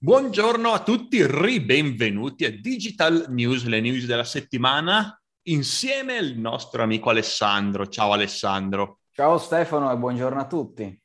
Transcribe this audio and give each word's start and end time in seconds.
Buongiorno 0.00 0.70
a 0.70 0.80
tutti, 0.84 1.26
ribenvenuti 1.26 2.44
a 2.44 2.56
Digital 2.56 3.24
News, 3.30 3.64
le 3.64 3.80
news 3.80 4.04
della 4.06 4.22
settimana, 4.22 5.20
insieme 5.48 6.18
al 6.18 6.36
nostro 6.36 6.84
amico 6.84 7.10
Alessandro. 7.10 7.88
Ciao 7.88 8.12
Alessandro. 8.12 9.00
Ciao 9.10 9.38
Stefano 9.38 9.90
e 9.90 9.96
buongiorno 9.96 10.38
a 10.38 10.46
tutti. 10.46 11.02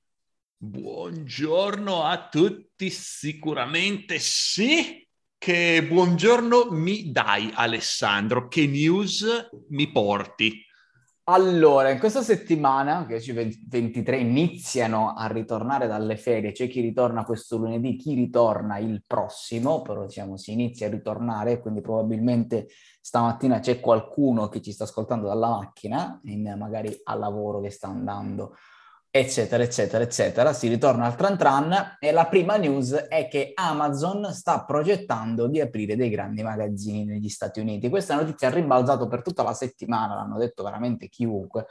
Buongiorno 0.55 2.03
a 2.03 2.29
tutti, 2.29 2.91
sicuramente 2.91 4.19
sì. 4.19 5.03
Che 5.39 5.83
buongiorno 5.83 6.67
mi 6.69 7.11
dai 7.11 7.51
Alessandro, 7.51 8.47
che 8.47 8.67
news 8.67 9.49
mi 9.69 9.91
porti? 9.91 10.63
Allora, 11.25 11.89
in 11.89 11.99
questa 11.99 12.21
settimana, 12.21 13.05
che 13.05 13.15
oggi 13.15 13.31
23, 13.31 14.17
iniziano 14.17 15.13
a 15.13 15.25
ritornare 15.27 15.87
dalle 15.87 16.17
ferie, 16.17 16.51
c'è 16.51 16.67
chi 16.67 16.81
ritorna 16.81 17.23
questo 17.23 17.55
lunedì, 17.55 17.95
chi 17.95 18.13
ritorna 18.13 18.77
il 18.77 19.05
prossimo, 19.07 19.81
però 19.81 20.05
diciamo 20.05 20.35
si 20.35 20.51
inizia 20.51 20.87
a 20.87 20.89
ritornare, 20.89 21.61
quindi 21.61 21.79
probabilmente 21.79 22.67
stamattina 22.99 23.61
c'è 23.61 23.79
qualcuno 23.79 24.49
che 24.49 24.61
ci 24.61 24.73
sta 24.73 24.83
ascoltando 24.83 25.27
dalla 25.27 25.47
macchina, 25.47 26.19
in, 26.25 26.55
magari 26.59 26.93
al 27.03 27.19
lavoro 27.19 27.61
che 27.61 27.69
sta 27.69 27.87
andando 27.87 28.57
eccetera, 29.15 29.61
eccetera, 29.61 30.03
eccetera. 30.03 30.53
Si 30.53 30.67
ritorna 30.67 31.05
al 31.05 31.15
tran 31.15 31.37
tran 31.37 31.97
e 31.99 32.11
la 32.11 32.25
prima 32.25 32.57
news 32.57 32.93
è 32.93 33.27
che 33.27 33.51
Amazon 33.53 34.33
sta 34.33 34.65
progettando 34.65 35.45
di 35.47 35.61
aprire 35.61 35.95
dei 35.95 36.09
grandi 36.09 36.41
magazzini 36.41 37.05
negli 37.05 37.29
Stati 37.29 37.59
Uniti. 37.59 37.89
Questa 37.89 38.15
notizia 38.15 38.47
ha 38.47 38.51
rimbalzato 38.51 39.07
per 39.07 39.21
tutta 39.21 39.43
la 39.43 39.53
settimana, 39.53 40.15
l'hanno 40.15 40.39
detto 40.39 40.63
veramente 40.63 41.09
chiunque. 41.09 41.67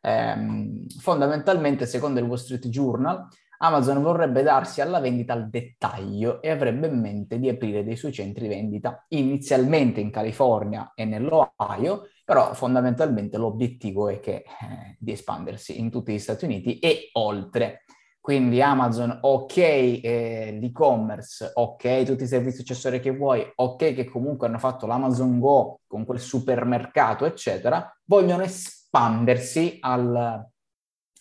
Eh, 0.00 0.86
fondamentalmente, 0.98 1.84
secondo 1.84 2.18
il 2.18 2.24
Wall 2.24 2.38
Street 2.38 2.66
Journal, 2.68 3.28
Amazon 3.58 4.00
vorrebbe 4.00 4.42
darsi 4.42 4.80
alla 4.80 4.98
vendita 4.98 5.34
al 5.34 5.50
dettaglio 5.50 6.40
e 6.40 6.48
avrebbe 6.48 6.86
in 6.86 6.98
mente 6.98 7.38
di 7.38 7.50
aprire 7.50 7.84
dei 7.84 7.96
suoi 7.96 8.12
centri 8.12 8.48
vendita 8.48 9.04
inizialmente 9.08 10.00
in 10.00 10.10
California 10.10 10.92
e 10.94 11.04
nell'Ohio, 11.04 12.08
però 12.26 12.54
fondamentalmente 12.54 13.38
l'obiettivo 13.38 14.08
è 14.08 14.18
che, 14.18 14.34
eh, 14.34 14.96
di 14.98 15.12
espandersi 15.12 15.78
in 15.78 15.92
tutti 15.92 16.12
gli 16.12 16.18
Stati 16.18 16.44
Uniti 16.44 16.80
e 16.80 17.10
oltre. 17.12 17.84
Quindi 18.20 18.60
Amazon, 18.60 19.16
ok, 19.22 19.56
eh, 19.56 20.58
l'e-commerce, 20.60 21.52
ok, 21.54 22.02
tutti 22.02 22.24
i 22.24 22.26
servizi 22.26 22.62
accessori 22.62 22.98
che 22.98 23.12
vuoi, 23.12 23.48
ok, 23.54 23.94
che 23.94 24.06
comunque 24.06 24.48
hanno 24.48 24.58
fatto 24.58 24.86
l'Amazon 24.88 25.38
Go 25.38 25.82
con 25.86 26.04
quel 26.04 26.18
supermercato, 26.18 27.26
eccetera, 27.26 27.96
vogliono 28.06 28.42
espandersi 28.42 29.78
al, 29.80 30.44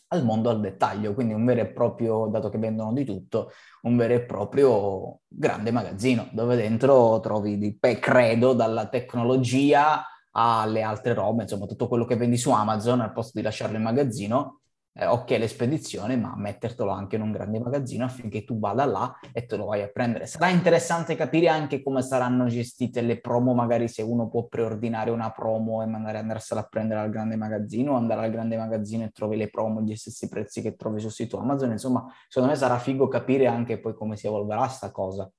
al 0.08 0.23
mondo 0.26 0.50
al 0.50 0.59
dettaglio, 0.59 1.14
quindi 1.14 1.36
un 1.36 1.45
vero 1.45 1.61
e 1.61 1.67
proprio, 1.67 2.26
dato 2.26 2.50
che 2.50 2.58
vendono 2.58 2.94
di 2.94 3.06
tutto, 3.06 3.52
un 3.83 3.95
vero 3.95 4.16
e 4.16 4.22
proprio 4.22 5.20
grande 5.28 5.70
magazzino 5.70 6.30
dove 6.31 6.56
dentro 6.56 7.20
trovi 7.20 7.59
di, 7.59 7.78
credo, 8.00 8.53
dalla 8.53 8.88
tecnologia 8.88 10.03
alle 10.38 10.81
altre 10.81 11.14
robe, 11.14 11.44
insomma 11.44 11.66
tutto 11.66 11.88
quello 11.88 12.05
che 12.05 12.16
vendi 12.16 12.38
su 12.38 12.52
Amazon 12.52 13.02
al 13.02 13.11
posto 13.11 13.31
di 13.36 13.44
lasciarlo 13.44 13.78
in 13.78 13.83
magazzino 13.83 14.59
eh, 14.97 15.05
ok 15.08 15.30
l'espedizione, 15.31 16.16
ma 16.16 16.33
mettertelo 16.38 16.89
anche 16.89 17.17
in 17.17 17.22
un 17.22 17.31
grande 17.31 17.59
magazzino 17.59 18.05
affinché 18.05 18.45
tu 18.45 18.59
vada 18.59 18.86
là 18.86 19.14
e 19.33 19.45
te 19.45 19.58
lo 19.58 19.66
vai 19.66 19.81
a 19.81 19.89
prendere. 19.89 20.25
Sarà 20.25 20.47
interessante 20.50 21.16
capire 21.16 21.50
anche 21.50 21.83
come 21.83 22.02
saranno 22.02 22.45
gestite 22.45 23.02
le 23.02 23.19
promo, 23.19 23.53
magari 23.53 23.89
se 23.89 24.02
uno 24.02 24.30
può 24.30 24.45
preordinare 24.45 25.09
una 25.11 25.31
promo 25.31 25.83
e 25.83 25.86
magari 25.86 26.19
andarsela 26.19 26.61
a 26.61 26.64
prendere 26.64 27.02
al 27.02 27.09
grande 27.09 27.36
magazzino 27.36 27.92
o 27.92 27.95
andare 27.97 28.23
al 28.23 28.31
grande 28.31 28.55
magazzino 28.55 29.03
e 29.03 29.09
trovi 29.11 29.36
le 29.36 29.49
promo 29.49 29.81
gli 29.81 29.95
stessi 29.95 30.30
prezzi 30.30 30.61
che 30.61 30.75
trovi 30.75 31.02
sul 31.02 31.11
sito 31.11 31.39
Amazon. 31.39 31.72
Insomma, 31.72 32.05
secondo 32.30 32.53
me 32.53 32.58
sarà 32.58 32.77
figo 32.77 33.09
capire 33.09 33.47
anche 33.47 33.80
poi 33.80 33.94
come 33.94 34.16
si 34.16 34.27
evolverà 34.27 34.67
sta 34.67 34.92
cosa. 34.92 35.30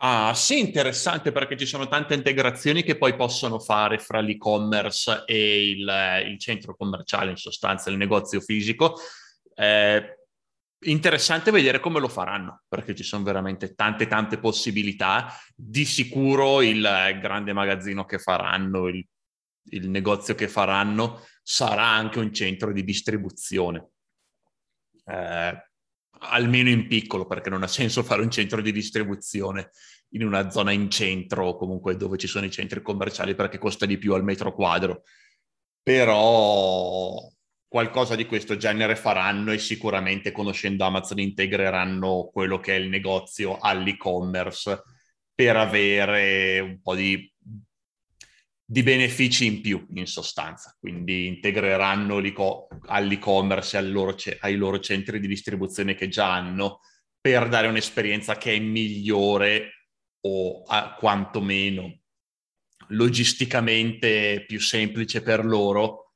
Ah, 0.00 0.32
sì, 0.32 0.60
interessante 0.60 1.32
perché 1.32 1.56
ci 1.56 1.66
sono 1.66 1.88
tante 1.88 2.14
integrazioni 2.14 2.84
che 2.84 2.96
poi 2.96 3.16
possono 3.16 3.58
fare 3.58 3.98
fra 3.98 4.20
l'e-commerce 4.20 5.24
e 5.26 5.70
il, 5.70 6.22
il 6.26 6.38
centro 6.38 6.76
commerciale, 6.76 7.30
in 7.30 7.36
sostanza 7.36 7.90
il 7.90 7.96
negozio 7.96 8.40
fisico. 8.40 8.96
Eh, 9.56 10.18
interessante 10.82 11.50
vedere 11.50 11.80
come 11.80 11.98
lo 11.98 12.06
faranno, 12.06 12.62
perché 12.68 12.94
ci 12.94 13.02
sono 13.02 13.24
veramente 13.24 13.74
tante, 13.74 14.06
tante 14.06 14.38
possibilità. 14.38 15.34
Di 15.52 15.84
sicuro 15.84 16.62
il 16.62 16.80
grande 17.20 17.52
magazzino 17.52 18.04
che 18.04 18.20
faranno, 18.20 18.86
il, 18.86 19.04
il 19.70 19.90
negozio 19.90 20.36
che 20.36 20.46
faranno, 20.46 21.24
sarà 21.42 21.86
anche 21.86 22.20
un 22.20 22.32
centro 22.32 22.72
di 22.72 22.84
distribuzione. 22.84 23.88
Eh, 25.06 25.67
almeno 26.18 26.68
in 26.68 26.86
piccolo, 26.86 27.26
perché 27.26 27.50
non 27.50 27.62
ha 27.62 27.66
senso 27.66 28.02
fare 28.02 28.22
un 28.22 28.30
centro 28.30 28.60
di 28.60 28.72
distribuzione 28.72 29.70
in 30.10 30.24
una 30.24 30.50
zona 30.50 30.72
in 30.72 30.90
centro 30.90 31.56
comunque 31.56 31.96
dove 31.96 32.16
ci 32.16 32.26
sono 32.26 32.46
i 32.46 32.50
centri 32.50 32.80
commerciali 32.80 33.34
perché 33.34 33.58
costa 33.58 33.86
di 33.86 33.98
più 33.98 34.14
al 34.14 34.24
metro 34.24 34.54
quadro. 34.54 35.02
Però 35.82 37.30
qualcosa 37.66 38.14
di 38.14 38.26
questo 38.26 38.56
genere 38.56 38.96
faranno 38.96 39.52
e 39.52 39.58
sicuramente 39.58 40.32
conoscendo 40.32 40.84
Amazon 40.84 41.18
integreranno 41.20 42.30
quello 42.32 42.58
che 42.58 42.76
è 42.76 42.78
il 42.78 42.88
negozio 42.88 43.58
all'e-commerce 43.58 44.82
per 45.34 45.56
avere 45.56 46.60
un 46.60 46.80
po' 46.80 46.94
di, 46.94 47.30
di 48.70 48.82
benefici 48.82 49.46
in 49.46 49.62
più 49.62 49.86
in 49.94 50.06
sostanza. 50.06 50.76
Quindi 50.78 51.26
integreranno 51.26 52.20
all'e-commerce 52.86 53.80
loro, 53.80 54.14
ai 54.40 54.56
loro 54.56 54.78
centri 54.78 55.20
di 55.20 55.26
distribuzione 55.26 55.94
che 55.94 56.08
già 56.08 56.34
hanno 56.34 56.80
per 57.18 57.48
dare 57.48 57.66
un'esperienza 57.68 58.36
che 58.36 58.52
è 58.52 58.58
migliore 58.58 59.86
o 60.20 60.64
quantomeno 60.98 62.00
logisticamente 62.88 64.44
più 64.46 64.60
semplice 64.60 65.22
per 65.22 65.46
loro 65.46 66.12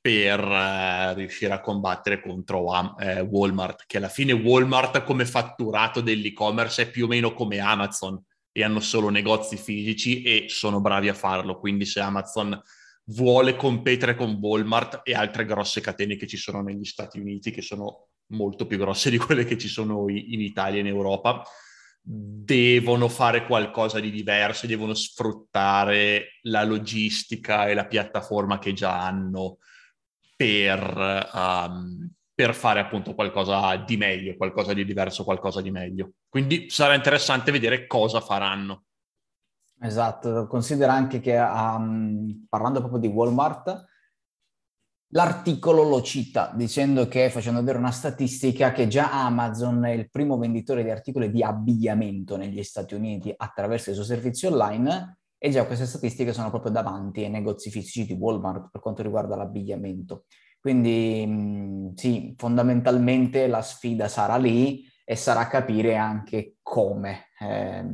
per 0.00 0.40
uh, 0.40 1.14
riuscire 1.14 1.52
a 1.52 1.60
combattere 1.60 2.20
contro 2.20 2.64
uh, 2.64 3.20
Walmart, 3.28 3.84
che 3.86 3.98
alla 3.98 4.08
fine 4.08 4.32
Walmart 4.32 5.02
come 5.04 5.26
fatturato 5.26 6.00
dell'e-commerce 6.00 6.82
è 6.82 6.90
più 6.90 7.04
o 7.04 7.08
meno 7.08 7.34
come 7.34 7.58
Amazon 7.58 8.20
e 8.56 8.64
hanno 8.64 8.80
solo 8.80 9.10
negozi 9.10 9.58
fisici 9.58 10.22
e 10.22 10.46
sono 10.48 10.80
bravi 10.80 11.10
a 11.10 11.14
farlo, 11.14 11.58
quindi 11.58 11.84
se 11.84 12.00
Amazon 12.00 12.58
vuole 13.08 13.54
competere 13.54 14.14
con 14.14 14.38
Walmart 14.40 15.02
e 15.04 15.12
altre 15.12 15.44
grosse 15.44 15.82
catene 15.82 16.16
che 16.16 16.26
ci 16.26 16.38
sono 16.38 16.62
negli 16.62 16.86
Stati 16.86 17.20
Uniti, 17.20 17.50
che 17.50 17.60
sono 17.60 18.08
molto 18.28 18.66
più 18.66 18.78
grosse 18.78 19.10
di 19.10 19.18
quelle 19.18 19.44
che 19.44 19.58
ci 19.58 19.68
sono 19.68 20.08
in 20.08 20.40
Italia 20.40 20.78
e 20.78 20.80
in 20.80 20.86
Europa, 20.86 21.42
devono 22.00 23.10
fare 23.10 23.44
qualcosa 23.44 24.00
di 24.00 24.10
diverso, 24.10 24.66
devono 24.66 24.94
sfruttare 24.94 26.38
la 26.44 26.64
logistica 26.64 27.68
e 27.68 27.74
la 27.74 27.86
piattaforma 27.86 28.58
che 28.58 28.72
già 28.72 29.04
hanno 29.04 29.58
per, 30.34 31.30
um, 31.34 32.10
per 32.36 32.54
fare 32.54 32.80
appunto 32.80 33.14
qualcosa 33.14 33.76
di 33.76 33.96
meglio, 33.96 34.36
qualcosa 34.36 34.74
di 34.74 34.84
diverso, 34.84 35.24
qualcosa 35.24 35.62
di 35.62 35.70
meglio. 35.70 36.12
Quindi 36.28 36.68
sarà 36.68 36.94
interessante 36.94 37.50
vedere 37.50 37.86
cosa 37.86 38.20
faranno. 38.20 38.84
Esatto, 39.80 40.46
considera 40.46 40.92
anche 40.92 41.20
che 41.20 41.34
um, 41.38 42.46
parlando 42.48 42.80
proprio 42.80 43.00
di 43.00 43.08
Walmart, 43.08 43.86
L'articolo 45.10 45.84
lo 45.84 46.02
cita 46.02 46.52
dicendo 46.56 47.06
che, 47.06 47.30
facendo 47.30 47.60
vedere 47.60 47.78
una 47.78 47.92
statistica, 47.92 48.72
che 48.72 48.88
già 48.88 49.12
Amazon 49.24 49.84
è 49.84 49.90
il 49.90 50.10
primo 50.10 50.36
venditore 50.36 50.82
di 50.82 50.90
articoli 50.90 51.30
di 51.30 51.44
abbigliamento 51.44 52.36
negli 52.36 52.62
Stati 52.64 52.94
Uniti 52.94 53.32
attraverso 53.34 53.90
i 53.90 53.94
suoi 53.94 54.04
servizi 54.04 54.46
online 54.46 55.18
e 55.38 55.50
già 55.50 55.64
queste 55.64 55.86
statistiche 55.86 56.32
sono 56.32 56.50
proprio 56.50 56.72
davanti 56.72 57.22
ai 57.22 57.30
negozi 57.30 57.70
fisici 57.70 58.04
di 58.04 58.14
Walmart 58.14 58.70
per 58.72 58.80
quanto 58.80 59.02
riguarda 59.02 59.36
l'abbigliamento. 59.36 60.24
Quindi 60.66 61.24
mh, 61.24 61.94
sì, 61.94 62.34
fondamentalmente 62.36 63.46
la 63.46 63.62
sfida 63.62 64.08
sarà 64.08 64.36
lì 64.36 64.84
e 65.04 65.14
sarà 65.14 65.46
capire 65.46 65.94
anche 65.94 66.56
come. 66.60 67.26
Eh, 67.38 67.84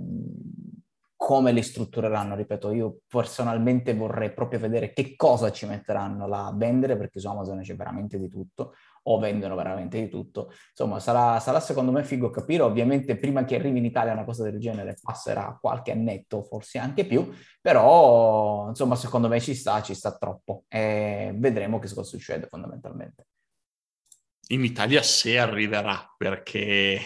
come 1.15 1.53
li 1.53 1.63
struttureranno, 1.63 2.35
ripeto, 2.35 2.73
io 2.73 3.01
personalmente 3.07 3.95
vorrei 3.95 4.33
proprio 4.33 4.59
vedere 4.59 4.95
che 4.95 5.15
cosa 5.17 5.53
ci 5.53 5.67
metteranno 5.67 6.27
là 6.27 6.47
a 6.47 6.55
vendere, 6.57 6.97
perché 6.97 7.21
su 7.21 7.29
Amazon 7.29 7.61
c'è 7.61 7.77
veramente 7.77 8.19
di 8.19 8.29
tutto, 8.29 8.73
o 9.05 9.19
vendono 9.19 9.55
veramente 9.55 10.01
di 10.01 10.09
tutto. 10.09 10.53
Insomma, 10.71 11.01
sarà, 11.01 11.41
sarà 11.41 11.61
secondo 11.61 11.93
me 11.93 12.05
figo 12.05 12.31
capire, 12.31 12.63
ovviamente 12.63 13.17
prima 13.17 13.45
che 13.45 13.57
arrivi 13.57 13.79
in 13.79 13.85
Italia 13.85 14.13
una 14.13 14.25
cosa 14.25 14.45
del 14.45 14.59
genere 14.59 14.97
passerà 15.01 15.59
qualche 15.61 15.93
annetto, 15.93 16.43
forse 16.43 16.79
anche 16.79 17.07
più, 17.07 17.33
però 17.61 18.69
insomma 18.69 18.97
secondo 18.97 19.29
me 19.29 19.41
ci 19.41 19.55
sta, 19.55 19.83
ci 19.83 19.95
sta 19.95 20.17
troppo 20.17 20.65
e 20.69 21.33
vedremo 21.35 21.79
che 21.79 21.89
cosa 21.89 22.03
succede 22.03 22.47
fondamentalmente. 22.47 23.27
In 24.49 24.65
Italia 24.65 25.03
se 25.03 25.39
arriverà, 25.39 26.13
perché 26.17 27.01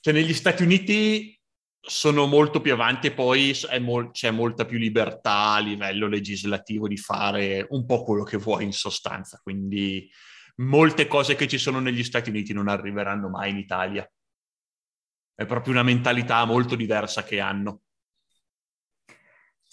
cioè, 0.00 0.12
negli 0.12 0.34
Stati 0.34 0.62
Uniti 0.62 1.38
sono 1.86 2.26
molto 2.26 2.60
più 2.60 2.72
avanti 2.72 3.08
e 3.08 3.12
poi 3.12 3.54
mol- 3.80 4.10
c'è 4.10 4.30
molta 4.30 4.64
più 4.64 4.78
libertà 4.78 5.52
a 5.52 5.58
livello 5.58 6.06
legislativo 6.06 6.88
di 6.88 6.96
fare 6.96 7.66
un 7.70 7.84
po' 7.84 8.02
quello 8.02 8.22
che 8.22 8.38
vuoi 8.38 8.64
in 8.64 8.72
sostanza, 8.72 9.38
quindi 9.42 10.10
molte 10.56 11.06
cose 11.06 11.34
che 11.34 11.48
ci 11.48 11.58
sono 11.58 11.80
negli 11.80 12.04
Stati 12.04 12.30
Uniti 12.30 12.52
non 12.52 12.68
arriveranno 12.68 13.28
mai 13.28 13.50
in 13.50 13.58
Italia. 13.58 14.08
È 15.34 15.46
proprio 15.46 15.72
una 15.72 15.82
mentalità 15.82 16.44
molto 16.44 16.76
diversa 16.76 17.24
che 17.24 17.40
hanno. 17.40 17.80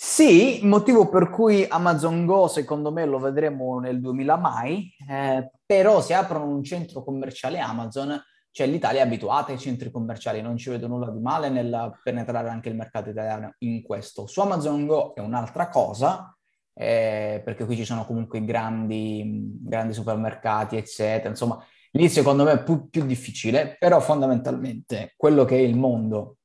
Sì, 0.04 0.62
motivo 0.63 1.10
per 1.10 1.30
cui 1.30 1.63
Amazon 1.63 2.25
Go 2.25 2.48
secondo 2.48 2.92
me 2.92 3.06
lo 3.06 3.19
vedremo 3.19 3.80
nel 3.80 4.01
2000 4.01 4.36
mai, 4.36 4.92
eh, 5.07 5.51
però 5.63 6.01
se 6.01 6.16
aprono 6.16 6.48
un 6.48 6.63
centro 6.63 7.04
commerciale 7.04 7.60
Amazon, 7.60 8.19
cioè 8.50 8.66
l'Italia 8.66 9.01
è 9.01 9.06
abituata 9.06 9.51
ai 9.51 9.60
centri 9.60 9.92
commerciali, 9.92 10.42
non 10.42 10.57
ci 10.57 10.72
vedo 10.72 10.88
nulla 10.88 11.12
di 11.12 11.19
male 11.19 11.50
nel 11.50 12.00
penetrare 12.01 12.50
anche 12.50 12.69
il 12.69 12.75
mercato 12.75 13.12
italiano 13.12 13.54
in 13.60 13.83
questo. 13.83 14.25
Su 14.25 14.42
Amazon 14.42 14.88
Go 14.88 15.13
è 15.13 15.19
un'altra 15.19 15.69
cosa, 15.69 16.36
eh, 16.73 17.41
perché 17.44 17.65
qui 17.65 17.75
ci 17.75 17.85
sono 17.85 18.06
comunque 18.06 18.44
grandi, 18.44 19.57
grandi 19.62 19.94
supermercati, 19.94 20.77
eccetera, 20.77 21.29
insomma, 21.29 21.63
lì 21.91 22.09
secondo 22.09 22.44
me 22.44 22.53
è 22.53 22.63
più, 22.63 22.89
più 22.89 23.06
difficile, 23.06 23.75
però 23.77 24.00
fondamentalmente 24.00 25.13
quello 25.18 25.45
che 25.45 25.57
è 25.57 25.62
il 25.62 25.75
mondo 25.75 26.38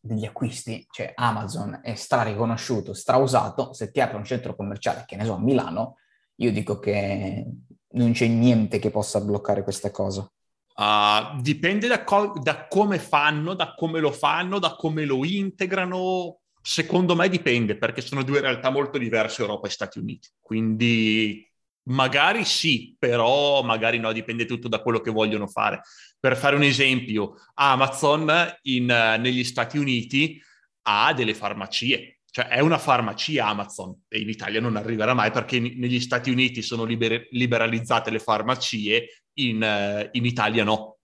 degli 0.00 0.24
acquisti, 0.24 0.86
cioè 0.90 1.12
Amazon 1.14 1.80
è 1.82 1.94
stra-riconosciuto, 1.94 2.94
stra-usato, 2.94 3.72
se 3.72 3.90
ti 3.90 4.00
apre 4.00 4.16
un 4.16 4.24
centro 4.24 4.54
commerciale, 4.54 5.04
che 5.06 5.16
ne 5.16 5.24
so, 5.24 5.34
a 5.34 5.40
Milano, 5.40 5.96
io 6.36 6.52
dico 6.52 6.78
che 6.78 7.46
non 7.88 8.12
c'è 8.12 8.26
niente 8.26 8.78
che 8.78 8.90
possa 8.90 9.20
bloccare 9.20 9.62
questa 9.62 9.90
cosa. 9.90 10.30
Uh, 10.78 11.40
dipende 11.40 11.88
da, 11.88 12.04
co- 12.04 12.38
da, 12.40 12.66
come 12.68 12.98
fanno, 12.98 13.54
da 13.54 13.74
come 13.74 13.98
lo 13.98 14.12
fanno, 14.12 14.58
da 14.58 14.76
come 14.76 15.04
lo 15.04 15.24
integrano. 15.24 16.40
Secondo 16.68 17.14
me 17.14 17.28
dipende, 17.28 17.76
perché 17.78 18.00
sono 18.00 18.24
due 18.24 18.40
realtà 18.40 18.70
molto 18.70 18.98
diverse, 18.98 19.42
Europa 19.42 19.68
e 19.68 19.70
Stati 19.70 20.00
Uniti. 20.00 20.28
Quindi 20.40 21.48
Magari 21.88 22.44
sì, 22.44 22.96
però 22.98 23.62
magari 23.62 23.98
no, 23.98 24.10
dipende 24.10 24.44
tutto 24.44 24.66
da 24.66 24.80
quello 24.80 25.00
che 25.00 25.12
vogliono 25.12 25.46
fare. 25.46 25.82
Per 26.18 26.36
fare 26.36 26.56
un 26.56 26.64
esempio, 26.64 27.34
Amazon 27.54 28.28
in, 28.62 28.86
negli 28.86 29.44
Stati 29.44 29.78
Uniti 29.78 30.42
ha 30.88 31.14
delle 31.14 31.32
farmacie, 31.32 32.18
cioè 32.28 32.46
è 32.48 32.58
una 32.58 32.78
farmacia 32.78 33.46
Amazon 33.46 34.02
e 34.08 34.18
in 34.18 34.28
Italia 34.28 34.60
non 34.60 34.74
arriverà 34.74 35.14
mai 35.14 35.30
perché 35.30 35.56
in, 35.56 35.78
negli 35.78 36.00
Stati 36.00 36.30
Uniti 36.30 36.60
sono 36.60 36.82
liber, 36.82 37.28
liberalizzate 37.30 38.10
le 38.10 38.18
farmacie, 38.18 39.22
in, 39.34 40.08
in 40.10 40.24
Italia 40.24 40.64
no. 40.64 40.98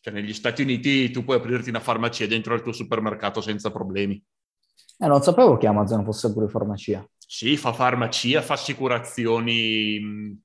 Cioè 0.00 0.12
negli 0.12 0.32
Stati 0.32 0.62
Uniti 0.62 1.10
tu 1.10 1.22
puoi 1.22 1.36
aprirti 1.36 1.68
una 1.68 1.78
farmacia 1.78 2.26
dentro 2.26 2.54
al 2.54 2.62
tuo 2.62 2.72
supermercato 2.72 3.40
senza 3.40 3.70
problemi. 3.70 4.20
Eh, 5.02 5.06
non 5.06 5.22
sapevo 5.22 5.56
che 5.56 5.66
Amazon 5.66 6.04
fosse 6.04 6.30
pure 6.30 6.46
farmacia. 6.46 7.02
Sì, 7.16 7.56
fa 7.56 7.72
farmacia, 7.72 8.42
fa 8.42 8.52
assicurazioni, 8.52 10.38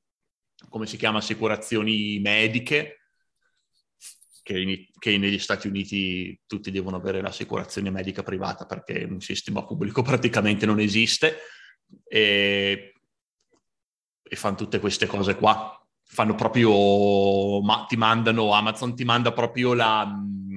come 0.69 0.85
si 0.85 0.95
chiama, 0.95 1.17
assicurazioni 1.17 2.19
mediche, 2.19 3.01
che, 4.41 4.57
in, 4.57 4.85
che, 4.97 5.17
negli 5.17 5.39
Stati 5.39 5.67
Uniti 5.67 6.39
tutti 6.45 6.71
devono 6.71 6.95
avere 6.95 7.19
l'assicurazione 7.19 7.89
medica 7.89 8.23
privata 8.23 8.65
perché 8.65 9.03
un 9.03 9.19
sistema 9.19 9.65
pubblico 9.65 10.01
praticamente 10.03 10.65
non 10.65 10.79
esiste 10.79 11.37
e, 12.07 12.93
e 14.23 14.35
fanno 14.37 14.55
tutte 14.55 14.79
queste 14.79 15.05
cose 15.05 15.35
qua. 15.35 15.77
Fanno 16.07 16.35
proprio, 16.35 17.61
ma 17.61 17.83
ti 17.89 17.97
mandano, 17.97 18.53
Amazon 18.53 18.95
ti 18.95 19.03
manda 19.03 19.33
proprio 19.33 19.73
la, 19.73 20.09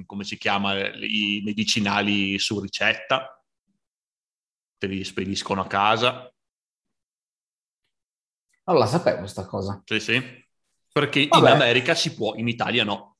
come 0.05 0.23
si 0.23 0.37
chiama, 0.37 0.87
i 0.87 1.41
medicinali 1.43 2.39
su 2.39 2.61
ricetta 2.61 3.33
te 4.79 4.87
li 4.87 5.03
spediscono 5.03 5.61
a 5.61 5.67
casa. 5.67 6.33
Non 8.63 8.77
la 8.77 8.85
sapevo 8.85 9.19
questa 9.19 9.45
cosa. 9.45 9.81
Sì, 9.85 9.99
sì. 9.99 10.47
Perché 10.91 11.27
vabbè. 11.27 11.47
in 11.47 11.53
America 11.53 11.93
si 11.93 12.15
può, 12.15 12.33
in 12.35 12.47
Italia 12.47 12.83
no. 12.83 13.17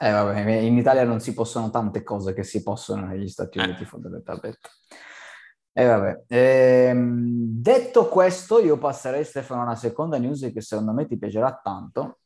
Eh 0.00 0.10
vabbè, 0.10 0.40
in 0.40 0.76
Italia 0.76 1.04
non 1.04 1.20
si 1.20 1.32
possono 1.32 1.70
tante 1.70 2.02
cose 2.02 2.34
che 2.34 2.44
si 2.44 2.62
possono 2.62 3.06
negli 3.06 3.28
Stati 3.28 3.58
eh. 3.58 3.62
Uniti 3.62 3.82
eh. 3.84 3.86
fondamentalmente. 3.86 4.68
E 5.72 5.82
eh, 5.82 5.86
vabbè. 5.86 6.24
Ehm, 6.28 7.60
detto 7.60 8.08
questo, 8.08 8.60
io 8.60 8.78
passerei 8.78 9.24
Stefano 9.24 9.60
a 9.60 9.64
una 9.64 9.76
seconda 9.76 10.18
news 10.18 10.50
che 10.52 10.60
secondo 10.60 10.92
me 10.92 11.06
ti 11.06 11.16
piacerà 11.18 11.60
tanto, 11.62 12.20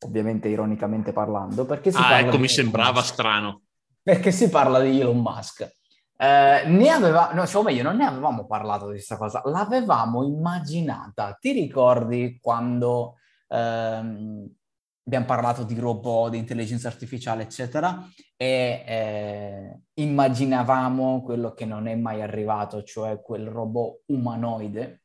ovviamente 0.00 0.48
ironicamente 0.48 1.12
parlando, 1.12 1.64
perché 1.64 1.90
si 1.90 1.98
ah, 2.00 2.18
ecco, 2.18 2.38
mi 2.38 2.48
sembrava 2.48 3.02
strano. 3.02 3.62
Perché 4.02 4.32
si 4.32 4.48
parla 4.48 4.80
di 4.80 5.00
Elon 5.00 5.20
Musk. 5.20 5.77
Eh, 6.20 6.64
ne 6.66 6.90
aveva, 6.90 7.32
no, 7.32 7.46
cioè, 7.46 7.60
o 7.60 7.64
meglio, 7.64 7.84
non 7.84 7.96
ne 7.96 8.04
avevamo 8.04 8.44
parlato 8.44 8.86
di 8.86 8.94
questa 8.94 9.16
cosa, 9.16 9.40
l'avevamo 9.44 10.24
immaginata. 10.24 11.36
Ti 11.38 11.52
ricordi 11.52 12.38
quando 12.40 13.18
ehm, 13.46 14.52
abbiamo 15.04 15.26
parlato 15.26 15.62
di 15.62 15.78
robot, 15.78 16.30
di 16.30 16.38
intelligenza 16.38 16.88
artificiale, 16.88 17.44
eccetera, 17.44 18.04
e 18.36 18.84
eh, 18.86 19.80
immaginavamo 19.94 21.22
quello 21.22 21.52
che 21.52 21.64
non 21.64 21.86
è 21.86 21.94
mai 21.94 22.20
arrivato, 22.20 22.82
cioè 22.82 23.20
quel 23.22 23.46
robot 23.48 24.02
umanoide? 24.06 25.02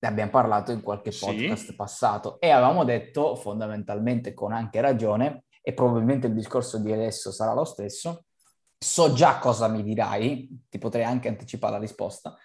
Ne 0.00 0.08
abbiamo 0.08 0.30
parlato 0.30 0.72
in 0.72 0.80
qualche 0.80 1.10
podcast 1.10 1.66
sì. 1.66 1.74
passato 1.74 2.40
e 2.40 2.50
avevamo 2.50 2.84
detto, 2.84 3.34
fondamentalmente 3.34 4.32
con 4.32 4.52
anche 4.52 4.80
ragione, 4.80 5.44
e 5.60 5.74
probabilmente 5.74 6.28
il 6.28 6.34
discorso 6.34 6.78
di 6.78 6.92
adesso 6.92 7.30
sarà 7.30 7.52
lo 7.52 7.64
stesso, 7.64 8.24
so 8.78 9.12
già 9.12 9.38
cosa 9.38 9.68
mi 9.68 9.82
dirai, 9.82 10.66
ti 10.68 10.78
potrei 10.78 11.04
anche 11.04 11.28
anticipare 11.28 11.74
la 11.74 11.78
risposta. 11.78 12.36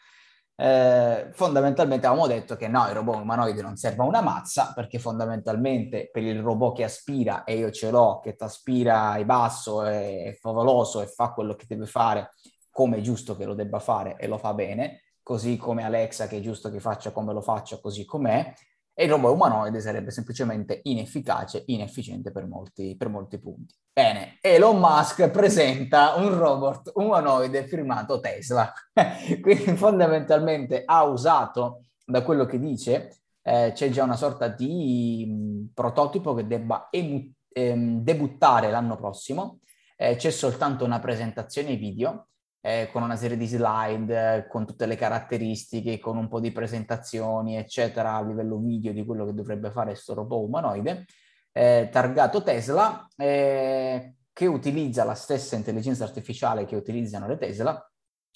Eh, 0.56 1.32
fondamentalmente 1.34 2.06
avevamo 2.06 2.28
detto 2.28 2.56
che 2.56 2.68
no, 2.68 2.88
il 2.88 2.94
robot 2.94 3.22
umanoide 3.22 3.62
non 3.62 3.76
serve 3.76 4.04
a 4.04 4.06
una 4.06 4.22
mazza 4.22 4.72
perché 4.76 5.00
fondamentalmente 5.00 6.10
per 6.12 6.22
il 6.24 6.42
robot 6.42 6.76
che 6.76 6.84
aspira 6.84 7.44
e 7.44 7.58
io 7.58 7.72
ce 7.72 7.90
l'ho, 7.90 8.20
che 8.20 8.36
ti 8.36 8.44
aspira 8.44 9.18
in 9.18 9.26
basso, 9.26 9.84
è 9.84 10.36
favoloso 10.40 11.02
e 11.02 11.08
fa 11.08 11.32
quello 11.32 11.56
che 11.56 11.66
deve 11.68 11.86
fare 11.86 12.32
come 12.70 12.98
è 12.98 13.02
giusto 13.02 13.36
che 13.36 13.46
lo 13.46 13.54
debba 13.54 13.80
fare 13.80 14.16
e 14.18 14.28
lo 14.28 14.38
fa 14.38 14.54
bene, 14.54 15.04
così 15.22 15.58
come 15.58 15.84
Alexa 15.84 16.28
che 16.28 16.38
è 16.38 16.42
giusto 16.42 16.70
che 16.70 16.80
faccia 16.80 17.12
come 17.12 17.34
lo 17.34 17.42
faccia, 17.42 17.80
così 17.80 18.06
com'è, 18.06 18.54
e 18.94 19.06
il 19.06 19.10
robot 19.10 19.34
umanoide 19.34 19.82
sarebbe 19.82 20.12
semplicemente 20.12 20.82
inefficace, 20.84 21.64
inefficiente 21.68 22.32
per 22.32 22.46
molti, 22.46 22.96
per 22.96 23.10
molti 23.10 23.40
punti. 23.40 23.74
Bene, 23.92 24.38
Elon 24.42 24.80
Musk 24.80 25.30
presenta 25.30 26.14
un 26.16 26.38
robot 26.38 26.92
umanoide 26.96 27.66
firmato 27.66 28.20
Tesla, 28.20 28.72
quindi 29.42 29.76
fondamentalmente 29.76 30.84
ha 30.86 31.04
usato, 31.04 31.82
da 32.06 32.22
quello 32.22 32.46
che 32.46 32.60
dice, 32.60 33.18
eh, 33.42 33.72
c'è 33.74 33.90
già 33.90 34.04
una 34.04 34.16
sorta 34.16 34.48
di 34.48 35.26
mh, 35.28 35.74
prototipo 35.74 36.34
che 36.34 36.46
debba 36.46 36.88
emu- 36.92 37.32
ehm, 37.52 38.02
debuttare 38.02 38.70
l'anno 38.70 38.96
prossimo, 38.96 39.60
eh, 39.98 40.16
c'è 40.16 40.32
soltanto 40.32 40.86
una 40.86 41.00
presentazione 41.00 41.76
video 41.76 42.28
eh, 42.66 42.90
con 42.94 43.04
una 43.04 43.18
serie 43.18 43.36
di 43.36 43.46
slide, 43.46 44.36
eh, 44.36 44.48
con 44.48 44.66
tutte 44.66 44.86
le 44.86 44.96
caratteristiche, 44.96 46.00
con 46.00 46.16
un 46.16 46.30
po' 46.30 46.40
di 46.40 46.54
presentazioni, 46.54 47.58
eccetera, 47.58 48.16
a 48.16 48.24
livello 48.24 48.58
video 48.58 48.94
di 48.94 49.04
quello 49.04 49.26
che 49.26 49.34
dovrebbe 49.34 49.70
fare 49.70 49.92
questo 49.92 50.14
robot 50.14 50.48
umanoide, 50.48 51.06
eh, 51.52 51.90
targato 51.92 52.42
Tesla, 52.42 53.06
eh, 53.18 54.16
che 54.32 54.46
utilizza 54.46 55.04
la 55.04 55.14
stessa 55.14 55.58
intelligenza 55.58 56.06
artificiale 56.06 56.64
che 56.64 56.78
utilizzano 56.78 57.28
le 57.28 57.38
Tesla, 57.38 57.92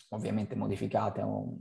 ovviamente 0.10 0.56
modificate 0.58 1.22
o 1.22 1.56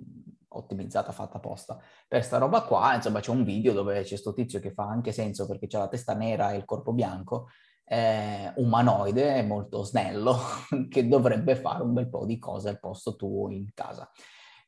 ottimizzata, 0.49 1.13
fatta 1.13 1.37
apposta 1.37 1.79
per 2.09 2.25
sta 2.25 2.39
roba 2.39 2.63
qua. 2.63 2.97
Insomma, 2.97 3.21
c'è 3.21 3.31
un 3.31 3.45
video 3.45 3.75
dove 3.75 4.03
c'è 4.03 4.09
questo 4.09 4.33
tizio 4.33 4.59
che 4.59 4.73
fa 4.73 4.89
anche 4.89 5.13
senso 5.13 5.47
perché 5.47 5.69
c'ha 5.69 5.79
la 5.79 5.89
testa 5.89 6.15
nera 6.15 6.51
e 6.53 6.57
il 6.57 6.65
corpo 6.65 6.93
bianco, 6.93 7.49
eh, 7.89 8.53
umanoide, 8.57 9.43
molto 9.43 9.85
snello, 9.85 10.39
che 10.91 11.07
dovrebbe 11.07 11.57
fare 11.57 11.83
un 11.83 11.93
bel 11.93 12.09
po' 12.09 12.27
di 12.27 12.39
cose 12.39 12.69
al 12.69 12.81
posto 12.81 13.17
tuo 13.17 13.51
in 13.51 13.67
casa. 13.75 14.11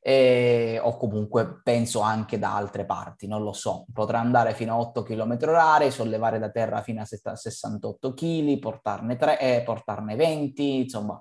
E, 0.00 0.80
o 0.82 0.96
comunque 0.96 1.60
penso 1.62 2.00
anche 2.00 2.38
da 2.38 2.54
altre 2.54 2.86
parti, 2.86 3.26
non 3.26 3.42
lo 3.42 3.52
so. 3.52 3.84
Potrà 3.92 4.20
andare 4.20 4.54
fino 4.54 4.74
a 4.74 4.78
8 4.78 5.02
km 5.02 5.36
h 5.36 5.90
sollevare 5.90 6.38
da 6.38 6.50
terra 6.50 6.82
fino 6.82 7.02
a 7.02 7.04
68 7.04 8.14
kg, 8.14 8.58
portarne, 8.58 9.16
3, 9.16 9.40
eh, 9.40 9.62
portarne 9.64 10.14
20, 10.14 10.76
insomma, 10.76 11.20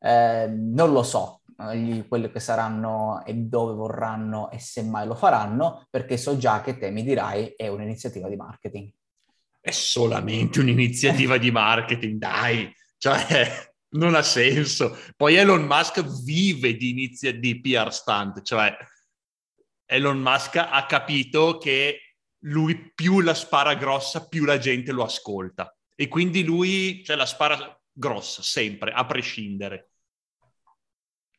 eh, 0.00 0.48
non 0.48 0.92
lo 0.92 1.02
so 1.02 1.42
gli, 1.74 2.06
quelli 2.08 2.30
che 2.30 2.40
saranno 2.40 3.22
e 3.24 3.34
dove 3.34 3.74
vorranno 3.74 4.50
e 4.50 4.58
se 4.58 4.82
mai 4.82 5.06
lo 5.06 5.14
faranno, 5.14 5.86
perché 5.90 6.16
so 6.16 6.36
già 6.36 6.60
che 6.62 6.78
te 6.78 6.90
mi 6.90 7.02
dirai 7.02 7.54
è 7.56 7.68
un'iniziativa 7.68 8.28
di 8.28 8.36
marketing 8.36 8.90
è 9.60 9.70
solamente 9.70 10.60
un'iniziativa 10.60 11.36
di 11.36 11.50
marketing, 11.50 12.18
dai, 12.18 12.72
cioè 12.96 13.68
non 13.90 14.14
ha 14.14 14.22
senso. 14.22 14.98
Poi 15.16 15.36
Elon 15.36 15.64
Musk 15.64 16.02
vive 16.24 16.74
di, 16.76 16.90
inizia- 16.90 17.32
di 17.32 17.60
PR 17.60 17.92
stunt, 17.92 18.42
cioè 18.42 18.74
Elon 19.84 20.20
Musk 20.20 20.56
ha 20.56 20.86
capito 20.86 21.58
che 21.58 22.14
lui 22.44 22.92
più 22.94 23.20
la 23.20 23.34
spara 23.34 23.74
grossa, 23.74 24.26
più 24.26 24.44
la 24.44 24.58
gente 24.58 24.92
lo 24.92 25.04
ascolta. 25.04 25.74
E 25.94 26.08
quindi 26.08 26.42
lui, 26.44 27.04
cioè 27.04 27.16
la 27.16 27.26
spara 27.26 27.78
grossa, 27.92 28.42
sempre, 28.42 28.92
a 28.92 29.04
prescindere. 29.04 29.90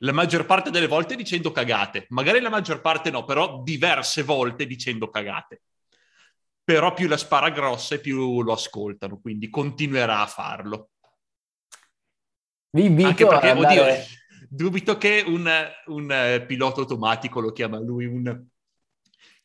la 0.04 0.12
maggior 0.12 0.46
parte 0.48 0.72
delle 0.72 0.88
volte 0.88 1.16
dicendo 1.16 1.52
cagate, 1.52 2.08
magari 2.10 2.40
la 2.40 2.50
maggior 2.50 2.82
parte 2.82 3.12
no, 3.12 3.24
però 3.24 3.62
diverse 3.62 4.24
volte 4.24 4.66
dicendo 4.66 5.10
cagate. 5.10 5.62
Però 6.72 6.94
più 6.94 7.10
la 7.10 7.18
spara 7.18 7.50
grossa 7.50 7.96
e 7.96 8.00
più 8.00 8.42
lo 8.42 8.54
ascoltano, 8.54 9.20
quindi 9.20 9.50
continuerà 9.50 10.22
a 10.22 10.26
farlo. 10.26 10.92
Vi 12.70 12.86
invito 12.86 13.10
Anche 13.10 13.28
perché, 13.28 13.50
andare... 13.50 13.80
oddio, 13.82 14.04
dubito 14.48 14.98
che 14.98 15.22
un, 15.28 15.50
un, 15.88 16.12
eh, 16.14 16.46
pilota 16.46 16.80
automatico, 16.80 17.42
lo 17.42 17.52
chiama 17.52 17.78
lui, 17.78 18.06
un, 18.06 18.46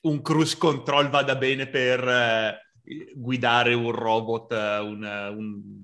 un 0.03 0.23
cruise 0.23 0.57
control 0.57 1.09
vada 1.09 1.35
bene 1.35 1.67
per 1.67 2.07
uh, 2.07 3.19
guidare 3.19 3.75
un 3.75 3.91
robot, 3.91 4.53
uh, 4.53 4.87
un, 4.87 5.03
un 5.37 5.83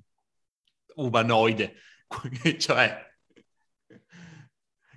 umanoide. 0.94 1.74
cioè, 2.56 3.11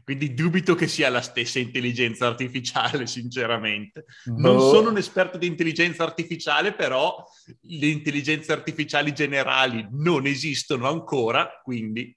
quindi 0.05 0.35
dubito 0.35 0.75
che 0.75 0.87
sia 0.87 1.09
la 1.09 1.19
stessa 1.19 1.57
intelligenza 1.57 2.27
artificiale, 2.27 3.07
sinceramente. 3.07 4.05
Non 4.25 4.57
boh. 4.57 4.69
sono 4.69 4.89
un 4.91 4.97
esperto 4.97 5.39
di 5.39 5.47
intelligenza 5.47 6.03
artificiale, 6.03 6.75
però 6.75 7.25
le 7.61 7.87
intelligenze 7.87 8.51
artificiali 8.51 9.13
generali 9.13 9.85
non 9.89 10.27
esistono 10.27 10.87
ancora, 10.87 11.59
quindi... 11.63 12.15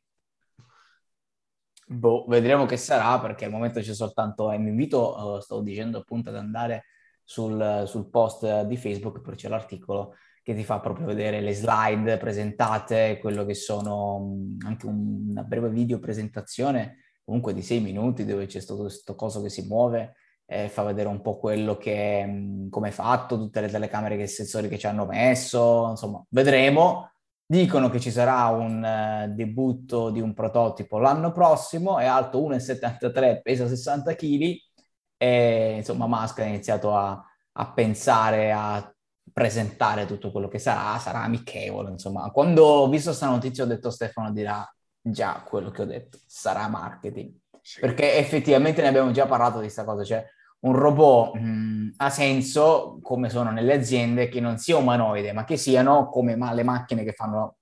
Boh, 1.87 2.27
vedremo 2.29 2.67
che 2.67 2.77
sarà, 2.77 3.19
perché 3.21 3.47
al 3.47 3.53
momento 3.53 3.81
c'è 3.81 3.95
soltanto... 3.95 4.53
E 4.53 4.59
mi 4.59 4.69
invito, 4.69 5.37
uh, 5.37 5.41
stavo 5.41 5.63
dicendo 5.63 5.97
appunto, 5.97 6.29
ad 6.29 6.37
andare 6.37 6.85
sul, 7.25 7.85
sul 7.87 8.11
post 8.11 8.67
di 8.67 8.77
Facebook, 8.77 9.23
poi 9.23 9.35
c'è 9.35 9.49
l'articolo 9.49 10.15
che 10.43 10.55
ti 10.55 10.63
fa 10.63 10.79
proprio 10.79 11.07
vedere 11.07 11.41
le 11.41 11.55
slide 11.55 12.19
presentate, 12.19 13.17
quello 13.19 13.47
che 13.47 13.55
sono 13.55 14.57
anche 14.67 14.85
un, 14.85 15.31
una 15.31 15.43
breve 15.43 15.71
video 15.71 15.99
presentazione 15.99 17.05
comunque 17.29 17.53
di 17.53 17.61
sei 17.61 17.81
minuti 17.81 18.25
dove 18.25 18.47
c'è 18.47 18.59
stato 18.59 18.81
questo 18.81 19.15
coso 19.15 19.43
che 19.43 19.51
si 19.51 19.67
muove 19.67 20.15
e 20.47 20.71
fa 20.71 20.83
vedere 20.83 21.09
un 21.09 21.21
po' 21.21 21.37
quello 21.37 21.77
che, 21.77 22.67
come 22.71 22.89
è 22.89 22.91
fatto, 22.91 23.37
tutte 23.37 23.61
le 23.61 23.69
telecamere 23.69 24.17
che 24.17 24.27
sensori 24.27 24.67
che 24.67 24.79
ci 24.79 24.87
hanno 24.87 25.05
messo, 25.05 25.89
insomma, 25.91 26.25
vedremo. 26.31 27.11
Dicono 27.45 27.91
che 27.91 28.01
ci 28.01 28.11
sarà 28.11 28.47
un 28.49 28.83
uh, 28.83 29.35
debutto 29.35 30.09
di 30.11 30.21
un 30.23 30.33
prototipo 30.33 30.99
l'anno 30.99 31.33
prossimo, 31.33 31.99
è 31.99 32.07
alto 32.07 32.41
1,73, 32.41 33.41
pesa 33.43 33.69
60 33.69 34.15
kg 34.15 34.57
e 35.19 35.77
insomma 35.77 36.07
Musk 36.07 36.39
ha 36.41 36.45
iniziato 36.45 36.95
a, 36.95 37.23
a 37.53 37.73
pensare, 37.73 38.53
a 38.53 38.95
presentare 39.33 40.07
tutto 40.07 40.31
quello 40.31 40.49
che 40.49 40.59
sarà, 40.59 40.99
sarà 40.99 41.23
amichevole, 41.23 41.91
insomma. 41.91 42.31
Quando 42.31 42.65
ho 42.65 42.89
visto 42.89 43.09
questa 43.11 43.29
notizia 43.29 43.65
ho 43.65 43.67
detto 43.67 43.91
Stefano 43.91 44.33
dirà 44.33 44.67
già 45.11 45.43
quello 45.47 45.71
che 45.71 45.83
ho 45.83 45.87
detto, 45.87 46.19
sarà 46.27 46.69
marketing. 46.69 47.33
Sì. 47.61 47.81
Perché 47.81 48.17
effettivamente 48.17 48.81
ne 48.83 48.89
abbiamo 48.89 49.11
già 49.11 49.27
parlato 49.27 49.57
di 49.57 49.65
questa 49.65 49.85
cosa, 49.85 50.05
cioè 50.05 50.25
un 50.61 50.75
robot 50.75 51.35
mh, 51.35 51.95
ha 51.99 52.11
senso 52.11 52.99
come 53.03 53.29
sono 53.29 53.51
nelle 53.51 53.75
aziende 53.75 54.29
che 54.29 54.41
non 54.41 54.59
sia 54.59 54.77
umanoide, 54.77 55.33
ma 55.33 55.45
che 55.45 55.57
siano 55.57 56.09
come 56.09 56.35
ma- 56.37 56.53
le 56.53 56.65
macchine 56.65 57.05
che 57.05 57.13
fanno 57.13 57.57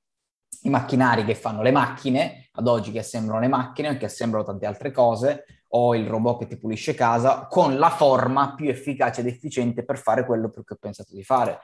i 0.62 0.70
macchinari 0.70 1.24
che 1.24 1.34
fanno 1.34 1.62
le 1.62 1.70
macchine, 1.70 2.48
ad 2.52 2.66
oggi 2.66 2.90
che 2.90 3.00
assemblano 3.00 3.40
le 3.40 3.48
macchine, 3.48 3.96
che 3.96 4.06
assemblano 4.06 4.44
tante 4.44 4.66
altre 4.66 4.90
cose, 4.90 5.44
o 5.70 5.94
il 5.94 6.06
robot 6.06 6.40
che 6.40 6.46
ti 6.46 6.58
pulisce 6.58 6.94
casa, 6.94 7.46
con 7.46 7.76
la 7.78 7.90
forma 7.90 8.54
più 8.54 8.68
efficace 8.68 9.20
ed 9.20 9.26
efficiente 9.26 9.84
per 9.84 9.98
fare 9.98 10.24
quello 10.24 10.50
che 10.50 10.62
ho 10.66 10.76
pensato 10.78 11.14
di 11.14 11.22
fare 11.22 11.60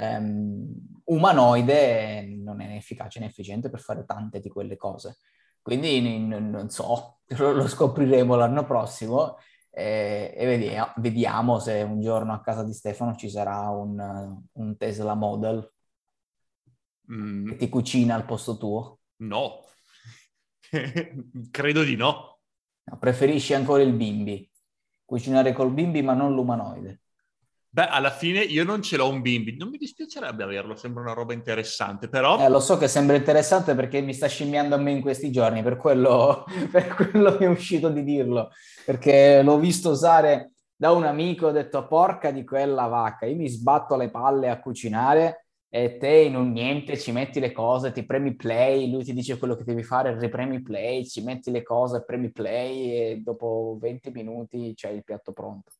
um, 0.00 0.74
umanoide 1.04 2.26
non 2.42 2.60
è 2.60 2.66
né 2.66 2.76
efficace 2.76 3.20
né 3.20 3.26
efficiente 3.26 3.70
per 3.70 3.80
fare 3.80 4.04
tante 4.04 4.40
di 4.40 4.48
quelle 4.48 4.76
cose. 4.76 5.18
Quindi 5.62 6.00
n- 6.00 6.50
non 6.50 6.70
so, 6.70 7.20
lo 7.36 7.66
scopriremo 7.66 8.36
l'anno 8.36 8.64
prossimo 8.64 9.36
eh, 9.70 10.32
e 10.36 10.46
vediamo, 10.46 10.92
vediamo, 10.96 11.58
se 11.58 11.82
un 11.82 12.00
giorno 12.00 12.32
a 12.32 12.40
casa 12.40 12.62
di 12.62 12.72
Stefano 12.72 13.14
ci 13.14 13.28
sarà 13.28 13.68
un, 13.68 14.40
un 14.52 14.76
Tesla 14.76 15.14
Model 15.14 15.72
mm. 17.12 17.48
che 17.48 17.56
ti 17.56 17.68
cucina 17.68 18.14
al 18.14 18.24
posto 18.24 18.56
tuo. 18.56 19.00
No, 19.16 19.64
credo 21.50 21.82
di 21.82 21.96
no. 21.96 22.38
no. 22.84 22.98
Preferisci 22.98 23.54
ancora 23.54 23.82
il 23.82 23.92
bimbi, 23.92 24.50
cucinare 25.04 25.52
col 25.52 25.72
bimbi 25.72 26.00
ma 26.00 26.14
non 26.14 26.34
l'umanoide. 26.34 27.02
Beh, 27.76 27.88
alla 27.88 28.08
fine 28.08 28.40
io 28.40 28.64
non 28.64 28.80
ce 28.80 28.96
l'ho 28.96 29.06
un 29.06 29.20
bimbi, 29.20 29.54
non 29.54 29.68
mi 29.68 29.76
dispiacerebbe 29.76 30.42
averlo, 30.42 30.76
sembra 30.76 31.02
una 31.02 31.12
roba 31.12 31.34
interessante, 31.34 32.08
però... 32.08 32.42
Eh, 32.42 32.48
lo 32.48 32.58
so 32.58 32.78
che 32.78 32.88
sembra 32.88 33.16
interessante 33.16 33.74
perché 33.74 34.00
mi 34.00 34.14
sta 34.14 34.28
scimmiando 34.28 34.74
a 34.74 34.78
me 34.78 34.92
in 34.92 35.02
questi 35.02 35.30
giorni, 35.30 35.62
per 35.62 35.76
quello, 35.76 36.46
per 36.72 36.86
quello 36.94 37.36
mi 37.38 37.44
è 37.44 37.48
uscito 37.50 37.90
di 37.90 38.02
dirlo, 38.02 38.48
perché 38.86 39.42
l'ho 39.42 39.58
visto 39.58 39.90
usare 39.90 40.52
da 40.74 40.92
un 40.92 41.04
amico, 41.04 41.48
ho 41.48 41.50
detto 41.50 41.86
porca 41.86 42.30
di 42.30 42.44
quella 42.44 42.86
vacca, 42.86 43.26
io 43.26 43.36
mi 43.36 43.46
sbatto 43.46 43.94
le 43.94 44.08
palle 44.08 44.48
a 44.48 44.58
cucinare 44.58 45.48
e 45.68 45.98
te 45.98 46.08
in 46.08 46.34
un 46.34 46.52
niente 46.52 46.96
ci 46.96 47.12
metti 47.12 47.40
le 47.40 47.52
cose, 47.52 47.92
ti 47.92 48.06
premi 48.06 48.36
play, 48.36 48.90
lui 48.90 49.04
ti 49.04 49.12
dice 49.12 49.36
quello 49.36 49.54
che 49.54 49.64
devi 49.64 49.82
fare, 49.82 50.18
ripremi 50.18 50.62
play, 50.62 51.04
ci 51.04 51.22
metti 51.22 51.50
le 51.50 51.62
cose, 51.62 52.04
premi 52.06 52.32
play 52.32 52.90
e 52.90 53.20
dopo 53.22 53.76
20 53.78 54.12
minuti 54.12 54.72
c'è 54.74 54.88
il 54.88 55.04
piatto 55.04 55.32
pronto. 55.32 55.72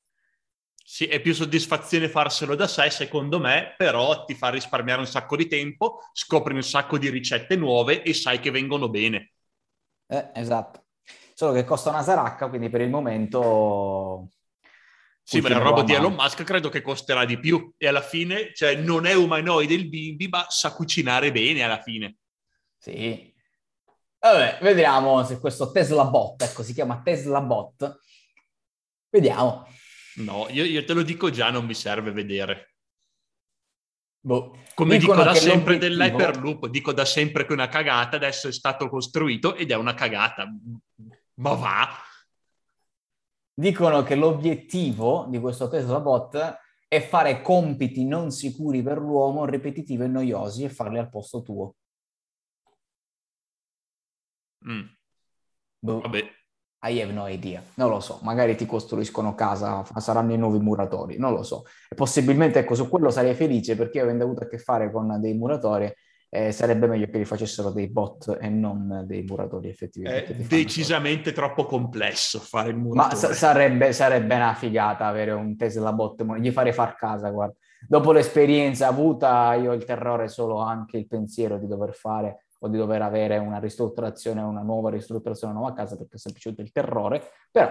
Sì, 0.88 1.06
è 1.06 1.20
più 1.20 1.34
soddisfazione 1.34 2.08
farselo 2.08 2.54
da 2.54 2.68
sé, 2.68 2.90
secondo 2.90 3.40
me, 3.40 3.74
però 3.76 4.24
ti 4.24 4.36
fa 4.36 4.50
risparmiare 4.50 5.00
un 5.00 5.06
sacco 5.08 5.34
di 5.34 5.48
tempo, 5.48 5.98
scopri 6.12 6.54
un 6.54 6.62
sacco 6.62 6.96
di 6.96 7.10
ricette 7.10 7.56
nuove 7.56 8.04
e 8.04 8.14
sai 8.14 8.38
che 8.38 8.52
vengono 8.52 8.88
bene. 8.88 9.32
Eh, 10.06 10.30
esatto. 10.34 10.84
Solo 11.34 11.54
che 11.54 11.64
costa 11.64 11.90
una 11.90 12.04
saracca, 12.04 12.48
quindi 12.48 12.68
per 12.70 12.82
il 12.82 12.90
momento... 12.90 14.28
Sì, 15.24 15.40
ma 15.40 15.48
la 15.48 15.58
roba 15.58 15.82
di 15.82 15.92
Elon 15.92 16.14
Musk 16.14 16.44
credo 16.44 16.68
che 16.68 16.82
costerà 16.82 17.24
di 17.24 17.40
più 17.40 17.74
e 17.76 17.88
alla 17.88 18.00
fine, 18.00 18.54
cioè, 18.54 18.76
non 18.76 19.06
è 19.06 19.14
umanoide 19.14 19.74
il 19.74 19.88
bimbi, 19.88 20.28
ma 20.28 20.46
sa 20.48 20.72
cucinare 20.72 21.32
bene 21.32 21.64
alla 21.64 21.82
fine. 21.82 22.18
Sì. 22.78 23.34
Vabbè, 24.20 24.58
vediamo 24.62 25.24
se 25.24 25.40
questo 25.40 25.72
Tesla 25.72 26.04
Bot, 26.04 26.40
ecco, 26.42 26.62
si 26.62 26.72
chiama 26.72 27.02
Tesla 27.02 27.40
Bot. 27.40 27.98
Vediamo. 29.10 29.66
No, 30.16 30.46
io, 30.48 30.64
io, 30.64 30.84
te 30.84 30.92
lo 30.94 31.02
dico 31.02 31.30
già, 31.30 31.50
non 31.50 31.66
mi 31.66 31.74
serve 31.74 32.10
vedere. 32.10 32.74
Boh. 34.20 34.58
Come 34.74 34.98
Dicono 34.98 35.22
dico 35.22 35.32
da 35.32 35.34
sempre 35.34 35.78
dell'Hyperloop, 35.78 36.66
dico 36.66 36.92
da 36.92 37.04
sempre 37.04 37.44
che 37.44 37.50
è 37.50 37.52
una 37.52 37.68
cagata, 37.68 38.16
adesso 38.16 38.48
è 38.48 38.52
stato 38.52 38.88
costruito 38.88 39.54
ed 39.54 39.70
è 39.70 39.74
una 39.76 39.94
cagata. 39.94 40.46
Ma 41.34 41.52
va! 41.52 41.88
Dicono 43.54 44.02
che 44.02 44.16
l'obiettivo 44.16 45.26
di 45.28 45.38
questo 45.38 45.68
Tesla 45.68 46.00
Bot 46.00 46.58
è 46.88 47.00
fare 47.00 47.40
compiti 47.40 48.04
non 48.04 48.30
sicuri 48.30 48.82
per 48.82 48.98
l'uomo, 48.98 49.44
ripetitivi 49.44 50.04
e 50.04 50.08
noiosi 50.08 50.64
e 50.64 50.70
farli 50.70 50.98
al 50.98 51.08
posto 51.08 51.42
tuo. 51.42 51.74
Mm. 54.68 54.86
Boh. 55.78 56.00
Vabbè, 56.00 56.35
i 56.88 57.00
have 57.00 57.12
no 57.12 57.26
idea, 57.26 57.62
non 57.74 57.90
lo 57.90 58.00
so, 58.00 58.18
magari 58.22 58.56
ti 58.56 58.66
costruiscono 58.66 59.34
casa, 59.34 59.84
saranno 59.96 60.32
i 60.32 60.38
nuovi 60.38 60.58
muratori, 60.58 61.18
non 61.18 61.32
lo 61.32 61.42
so. 61.42 61.64
E 61.88 61.94
possibilmente, 61.94 62.60
ecco, 62.60 62.74
su 62.74 62.88
quello 62.88 63.10
sarei 63.10 63.34
felice 63.34 63.76
perché 63.76 64.00
avendo 64.00 64.24
avuto 64.24 64.44
a 64.44 64.46
che 64.46 64.58
fare 64.58 64.90
con 64.90 65.18
dei 65.20 65.34
muratori, 65.34 65.92
eh, 66.28 66.52
sarebbe 66.52 66.86
meglio 66.86 67.06
che 67.06 67.18
li 67.18 67.24
facessero 67.24 67.70
dei 67.70 67.88
bot 67.88 68.38
e 68.40 68.48
non 68.48 69.04
dei 69.06 69.22
muratori 69.22 69.68
effettivamente. 69.68 70.34
È 70.34 70.36
decisamente 70.36 71.32
troppo 71.32 71.64
complesso 71.64 72.38
fare 72.40 72.70
il 72.70 72.76
muratore. 72.76 73.14
Ma 73.14 73.14
sa- 73.14 73.32
sarebbe, 73.32 73.92
sarebbe, 73.92 74.34
una 74.34 74.54
figata 74.54 75.06
avere 75.06 75.30
un 75.32 75.56
Tesla 75.56 75.92
bot, 75.92 76.22
gli 76.38 76.50
farei 76.50 76.72
far 76.72 76.96
casa, 76.96 77.30
guarda. 77.30 77.54
Dopo 77.88 78.12
l'esperienza 78.12 78.88
avuta, 78.88 79.54
io 79.54 79.70
ho 79.70 79.74
il 79.74 79.84
terrore 79.84 80.28
solo 80.28 80.60
anche 80.60 80.96
il 80.96 81.06
pensiero 81.06 81.58
di 81.58 81.66
dover 81.66 81.94
fare 81.94 82.45
o 82.66 82.68
di 82.68 82.76
dover 82.76 83.02
avere 83.02 83.38
una 83.38 83.58
ristrutturazione, 83.58 84.42
una 84.42 84.62
nuova 84.62 84.90
ristrutturazione, 84.90 85.52
una 85.52 85.62
nuova 85.62 85.74
casa 85.74 85.96
perché 85.96 86.16
è 86.16 86.18
semplicemente 86.18 86.62
il 86.62 86.72
terrore, 86.72 87.22
però 87.50 87.70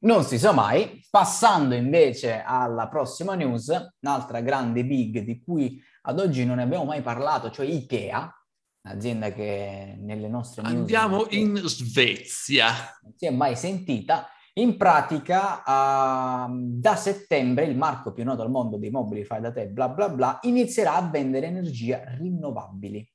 non 0.00 0.24
si 0.24 0.38
sa 0.38 0.52
mai. 0.52 1.04
Passando 1.10 1.74
invece 1.74 2.42
alla 2.44 2.88
prossima 2.88 3.34
news, 3.34 3.68
un'altra 4.00 4.40
grande 4.40 4.84
big 4.84 5.20
di 5.20 5.40
cui 5.40 5.80
ad 6.02 6.18
oggi 6.18 6.44
non 6.44 6.56
ne 6.56 6.62
abbiamo 6.62 6.84
mai 6.84 7.02
parlato, 7.02 7.50
cioè 7.50 7.66
Ikea, 7.66 8.44
un'azienda 8.84 9.32
che 9.32 9.96
nelle 10.00 10.28
nostre 10.28 10.62
news... 10.62 10.74
Andiamo 10.74 11.26
in 11.30 11.56
Svezia. 11.56 12.70
Non 13.02 13.12
si 13.16 13.26
è 13.26 13.30
mai 13.30 13.56
sentita. 13.56 14.26
In 14.54 14.76
pratica, 14.76 15.62
uh, 15.64 16.52
da 16.52 16.94
settembre 16.96 17.64
il 17.64 17.76
marco 17.76 18.12
più 18.12 18.22
noto 18.22 18.42
al 18.42 18.50
mondo 18.50 18.76
dei 18.76 18.90
mobili 18.90 19.24
fai 19.24 19.40
da 19.40 19.50
te, 19.50 19.68
bla 19.68 19.88
bla 19.88 20.10
bla, 20.10 20.38
inizierà 20.42 20.94
a 20.94 21.08
vendere 21.08 21.46
energia 21.46 22.02
rinnovabili 22.18 23.11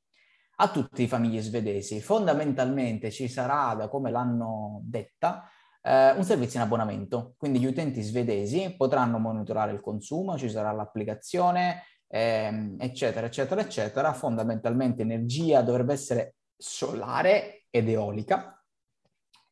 a 0.60 0.70
tutte 0.70 1.02
le 1.02 1.08
famiglie 1.08 1.42
svedesi. 1.42 2.02
Fondamentalmente 2.02 3.12
ci 3.12 3.28
sarà, 3.28 3.76
da 3.76 3.88
come 3.90 4.10
l'hanno 4.12 4.82
detta, 4.84 5.50
eh, 5.82 6.12
un 6.12 6.24
servizio 6.24 6.60
in 6.60 6.66
abbonamento, 6.66 7.36
quindi 7.38 7.60
gli 7.60 7.66
utenti 7.66 8.02
svedesi 8.02 8.74
potranno 8.76 9.20
monitorare 9.20 9.72
il 9.72 9.82
consumo, 9.82 10.38
ci 10.38 10.50
sarà 10.50 10.72
l'applicazione, 10.72 11.84
ehm, 12.08 12.78
eccetera, 12.80 13.28
eccetera, 13.28 13.62
eccetera. 13.62 14.14
Fondamentalmente 14.14 15.04
energia 15.04 15.62
dovrebbe 15.62 15.94
essere 15.94 16.36
solare 16.56 17.66
ed 17.70 17.88
eolica 17.90 18.64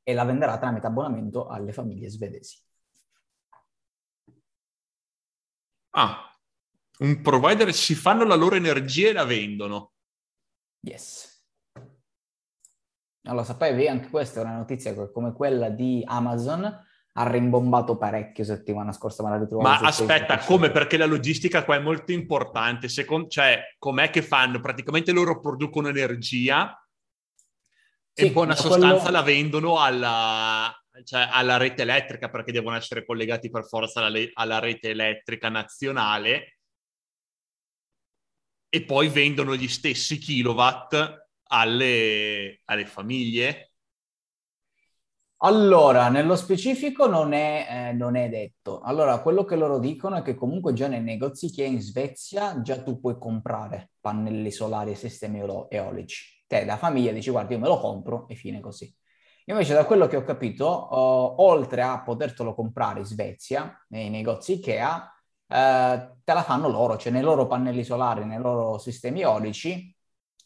e 0.03 0.13
la 0.13 0.23
venderà 0.23 0.57
tramite 0.57 0.87
abbonamento 0.87 1.47
alle 1.47 1.71
famiglie 1.71 2.09
svedesi. 2.09 2.61
Ah, 5.97 6.29
un 6.99 7.21
provider 7.21 7.73
si 7.73 7.95
fanno 7.95 8.25
la 8.25 8.35
loro 8.35 8.55
energia 8.55 9.09
e 9.09 9.13
la 9.13 9.23
vendono. 9.23 9.94
Yes. 10.85 11.33
Allora, 13.27 13.43
sapevi, 13.43 13.87
anche 13.87 14.09
questa 14.09 14.39
è 14.39 14.43
una 14.43 14.57
notizia 14.57 14.93
come 15.09 15.33
quella 15.33 15.69
di 15.69 16.03
Amazon, 16.05 16.63
ha 16.63 17.27
rimbombato 17.27 17.97
parecchio 17.97 18.43
settimana 18.43 18.91
scorsa, 18.91 19.23
ma 19.23 19.29
la 19.29 19.39
ritrovo. 19.39 19.63
Ma 19.63 19.79
aspetta, 19.79 20.37
come? 20.39 20.69
Perché 20.69 20.97
la 20.97 21.07
logistica 21.07 21.63
qua 21.63 21.77
è 21.77 21.79
molto 21.79 22.11
importante. 22.11 22.87
Secondo, 22.87 23.27
cioè, 23.29 23.75
com'è 23.79 24.11
che 24.11 24.21
fanno? 24.21 24.59
Praticamente 24.59 25.11
loro 25.11 25.39
producono 25.39 25.87
energia 25.87 26.79
sì, 28.13 28.27
e 28.27 28.31
buona 28.31 28.53
sostanza 28.53 28.97
quello... 28.97 29.11
la 29.11 29.21
vendono 29.23 29.79
alla, 29.79 30.71
cioè, 31.03 31.27
alla, 31.31 31.57
rete 31.57 31.81
elettrica 31.81 32.29
perché 32.29 32.51
devono 32.51 32.75
essere 32.75 33.03
collegati 33.03 33.49
per 33.49 33.65
forza 33.65 34.05
alla, 34.05 34.19
alla 34.33 34.59
rete 34.59 34.89
elettrica 34.89 35.49
nazionale 35.49 36.54
e 38.69 38.83
poi 38.83 39.09
vendono 39.09 39.55
gli 39.55 39.67
stessi 39.67 40.17
kilowatt 40.17 41.27
alle, 41.47 42.61
alle 42.65 42.85
famiglie 42.85 43.75
allora, 45.39 46.09
nello 46.09 46.35
specifico 46.35 47.07
non 47.07 47.33
è, 47.33 47.67
eh, 47.69 47.93
non 47.93 48.15
è, 48.15 48.29
detto. 48.29 48.79
Allora, 48.81 49.19
quello 49.21 49.43
che 49.43 49.55
loro 49.55 49.77
dicono 49.79 50.15
è 50.15 50.21
che 50.23 50.33
comunque 50.33 50.73
già 50.73 50.87
nei 50.87 51.01
negozi 51.01 51.51
che 51.51 51.65
è 51.65 51.67
in 51.67 51.81
Svezia 51.81 52.61
già 52.61 52.81
tu 52.81 52.99
puoi 52.99 53.17
comprare 53.19 53.91
pannelli 53.99 54.49
solari 54.49 54.91
e 54.91 54.95
sistemi 54.95 55.41
eolici. 55.69 56.43
Te 56.47 56.65
da 56.65 56.77
famiglia 56.77 57.11
dici 57.11 57.29
guarda 57.29 57.53
io 57.53 57.59
me 57.59 57.67
lo 57.67 57.79
compro 57.79 58.27
e 58.27 58.35
fine 58.35 58.59
così. 58.59 58.91
Invece 59.45 59.73
da 59.75 59.85
quello 59.85 60.07
che 60.07 60.15
ho 60.15 60.23
capito, 60.23 60.87
uh, 60.89 61.41
oltre 61.43 61.81
a 61.83 62.01
potertelo 62.01 62.55
comprare 62.55 62.99
in 62.99 63.05
Svezia, 63.05 63.85
nei 63.89 64.09
negozi 64.09 64.53
Ikea, 64.53 65.14
uh, 65.47 66.17
te 66.23 66.33
la 66.33 66.43
fanno 66.43 66.69
loro, 66.69 66.97
cioè 66.97 67.11
nei 67.11 67.21
loro 67.21 67.47
pannelli 67.47 67.83
solari, 67.83 68.25
nei 68.25 68.39
loro 68.39 68.77
sistemi 68.77 69.21
eolici, 69.21 69.93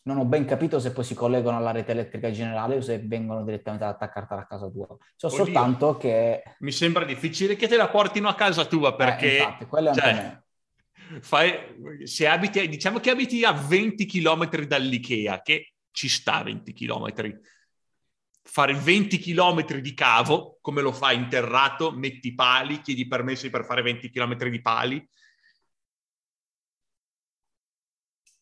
non 0.04 0.18
ho 0.18 0.26
ben 0.26 0.46
capito 0.46 0.80
se 0.80 0.92
poi 0.92 1.04
si 1.04 1.14
collegano 1.14 1.58
alla 1.58 1.72
rete 1.72 1.92
elettrica 1.92 2.32
generale 2.32 2.78
o 2.78 2.82
se 2.82 3.00
vengono 3.00 3.44
direttamente 3.44 3.86
ad 3.86 3.94
attaccartela 3.94 4.42
a 4.42 4.48
casa 4.48 4.70
tua. 4.70 4.88
So 5.16 5.28
Oddio. 5.28 5.38
soltanto 5.46 5.98
che... 5.98 6.42
Mi 6.60 6.72
sembra 6.72 7.06
difficile 7.06 7.56
che 7.56 7.68
te 7.68 7.76
la 7.76 7.90
portino 7.90 8.28
a 8.28 8.36
casa 8.36 8.66
tua 8.66 8.96
perché... 8.96 9.38
Eh, 9.38 9.38
infatti, 9.38 9.66
quello 9.66 9.92
è 9.92 9.94
cioè, 9.94 10.14
me. 10.14 10.44
Fai, 11.22 11.54
se 12.04 12.28
abiti, 12.28 12.68
diciamo 12.68 13.00
che 13.00 13.10
abiti 13.10 13.44
a 13.44 13.52
20 13.52 14.06
km 14.06 14.66
dall'Ikea, 14.66 15.42
che 15.42 15.74
ci 15.92 16.08
sta 16.08 16.36
a 16.36 16.44
20 16.44 16.74
km. 16.74 17.40
Fare 18.52 18.74
20 18.74 19.20
km 19.20 19.80
di 19.80 19.94
cavo, 19.94 20.58
come 20.60 20.82
lo 20.82 20.92
fai 20.92 21.16
interrato, 21.16 21.92
metti 21.92 22.34
pali, 22.34 22.82
chiedi 22.82 23.08
permessi 23.08 23.50
per 23.50 23.64
fare 23.64 23.82
20 23.84 24.10
km 24.10 24.50
di 24.50 24.62
pali, 24.62 25.10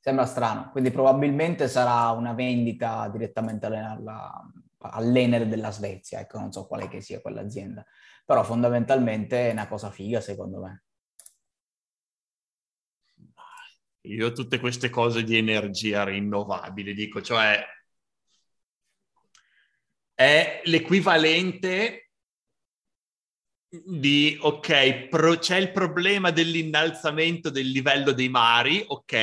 Sembra 0.07 0.25
strano, 0.25 0.69
quindi 0.71 0.89
probabilmente 0.89 1.67
sarà 1.67 2.11
una 2.11 2.31
vendita 2.31 3.09
direttamente 3.09 3.65
alla, 3.65 4.31
all'Ener 4.77 5.45
della 5.47 5.69
Svezia, 5.69 6.21
ecco, 6.21 6.39
non 6.39 6.53
so 6.53 6.65
quale 6.65 6.87
che 6.87 7.01
sia 7.01 7.19
quell'azienda, 7.19 7.85
però 8.23 8.41
fondamentalmente 8.41 9.49
è 9.49 9.51
una 9.51 9.67
cosa 9.67 9.91
figa 9.91 10.21
secondo 10.21 10.61
me. 10.61 10.83
Io 14.03 14.31
tutte 14.31 14.61
queste 14.61 14.89
cose 14.89 15.25
di 15.25 15.35
energia 15.35 16.05
rinnovabile, 16.05 16.93
dico, 16.93 17.21
cioè 17.21 17.61
è 20.17 20.61
l'equivalente 20.63 22.09
di, 23.69 24.35
ok, 24.41 25.09
pro, 25.09 25.37
c'è 25.37 25.57
il 25.57 25.71
problema 25.71 26.31
dell'innalzamento 26.31 27.51
del 27.51 27.67
livello 27.67 28.13
dei 28.13 28.27
mari, 28.27 28.83
ok, 28.87 29.13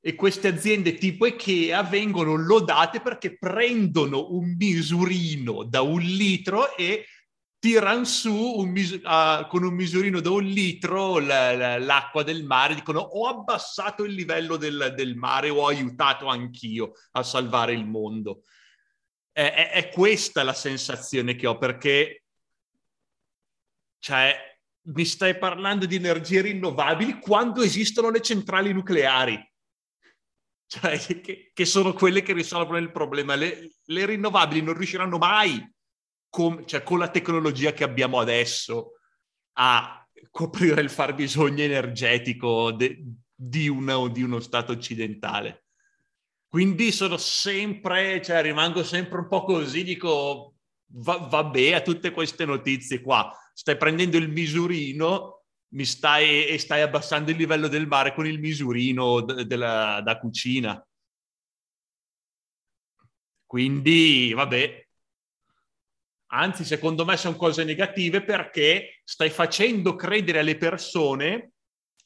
e 0.00 0.14
queste 0.16 0.48
aziende 0.48 0.96
tipo 0.96 1.26
Ikea 1.26 1.84
vengono 1.84 2.34
lodate 2.34 3.00
perché 3.00 3.38
prendono 3.38 4.32
un 4.32 4.56
misurino 4.58 5.62
da 5.62 5.80
un 5.82 6.00
litro 6.00 6.76
e 6.76 7.06
tirano 7.60 8.04
su 8.04 8.34
un 8.34 8.68
mis- 8.68 9.00
uh, 9.04 9.46
con 9.46 9.62
un 9.62 9.74
misurino 9.74 10.18
da 10.18 10.30
un 10.30 10.42
litro 10.42 11.18
l- 11.18 11.24
l- 11.26 11.84
l'acqua 11.84 12.24
del 12.24 12.42
mare, 12.42 12.74
dicono 12.74 12.98
ho 12.98 13.28
abbassato 13.28 14.02
il 14.02 14.12
livello 14.12 14.56
del, 14.56 14.92
del 14.96 15.14
mare, 15.14 15.50
ho 15.50 15.68
aiutato 15.68 16.26
anch'io 16.26 16.94
a 17.12 17.22
salvare 17.22 17.74
il 17.74 17.86
mondo. 17.86 18.42
È, 19.34 19.42
è, 19.42 19.70
è 19.72 19.88
questa 19.90 20.44
la 20.44 20.54
sensazione 20.54 21.34
che 21.34 21.48
ho 21.48 21.58
perché 21.58 22.22
cioè, 23.98 24.34
mi 24.86 25.04
stai 25.04 25.36
parlando 25.36 25.86
di 25.86 25.96
energie 25.96 26.40
rinnovabili 26.40 27.18
quando 27.18 27.62
esistono 27.62 28.10
le 28.10 28.20
centrali 28.20 28.72
nucleari 28.72 29.52
cioè, 30.66 30.98
che, 30.98 31.50
che, 31.52 31.64
sono 31.64 31.92
quelle 31.92 32.22
che 32.22 32.32
risolvono 32.32 32.78
il 32.78 32.90
problema. 32.90 33.34
Le, 33.34 33.74
le 33.84 34.06
rinnovabili 34.06 34.62
non 34.62 34.74
riusciranno 34.74 35.18
mai, 35.18 35.64
con, 36.28 36.66
cioè, 36.66 36.82
con 36.82 36.98
la 36.98 37.10
tecnologia 37.10 37.72
che 37.72 37.84
abbiamo 37.84 38.18
adesso, 38.18 38.98
a 39.58 40.06
coprire 40.30 40.80
il 40.80 40.90
fabbisogno 40.90 41.62
energetico 41.62 42.72
de, 42.72 43.04
di, 43.32 43.68
una, 43.68 44.08
di 44.08 44.22
uno 44.22 44.40
Stato 44.40 44.72
occidentale. 44.72 45.63
Quindi 46.54 46.92
sono 46.92 47.16
sempre, 47.16 48.22
cioè 48.22 48.40
rimango 48.40 48.84
sempre 48.84 49.18
un 49.18 49.26
po' 49.26 49.42
così, 49.42 49.82
dico, 49.82 50.54
va, 50.92 51.16
vabbè, 51.16 51.72
a 51.72 51.80
tutte 51.80 52.12
queste 52.12 52.44
notizie 52.44 53.00
qua, 53.00 53.28
stai 53.52 53.76
prendendo 53.76 54.18
il 54.18 54.28
misurino 54.28 55.46
mi 55.70 55.84
stai, 55.84 56.46
e 56.46 56.56
stai 56.58 56.82
abbassando 56.82 57.32
il 57.32 57.38
livello 57.38 57.66
del 57.66 57.88
mare 57.88 58.14
con 58.14 58.24
il 58.28 58.38
misurino 58.38 59.20
d- 59.22 59.42
della, 59.42 60.00
da 60.00 60.16
cucina. 60.20 60.80
Quindi, 63.44 64.32
vabbè. 64.32 64.86
Anzi, 66.34 66.64
secondo 66.64 67.04
me 67.04 67.16
sono 67.16 67.34
cose 67.34 67.64
negative 67.64 68.22
perché 68.22 69.00
stai 69.02 69.30
facendo 69.30 69.96
credere 69.96 70.38
alle 70.38 70.56
persone 70.56 71.53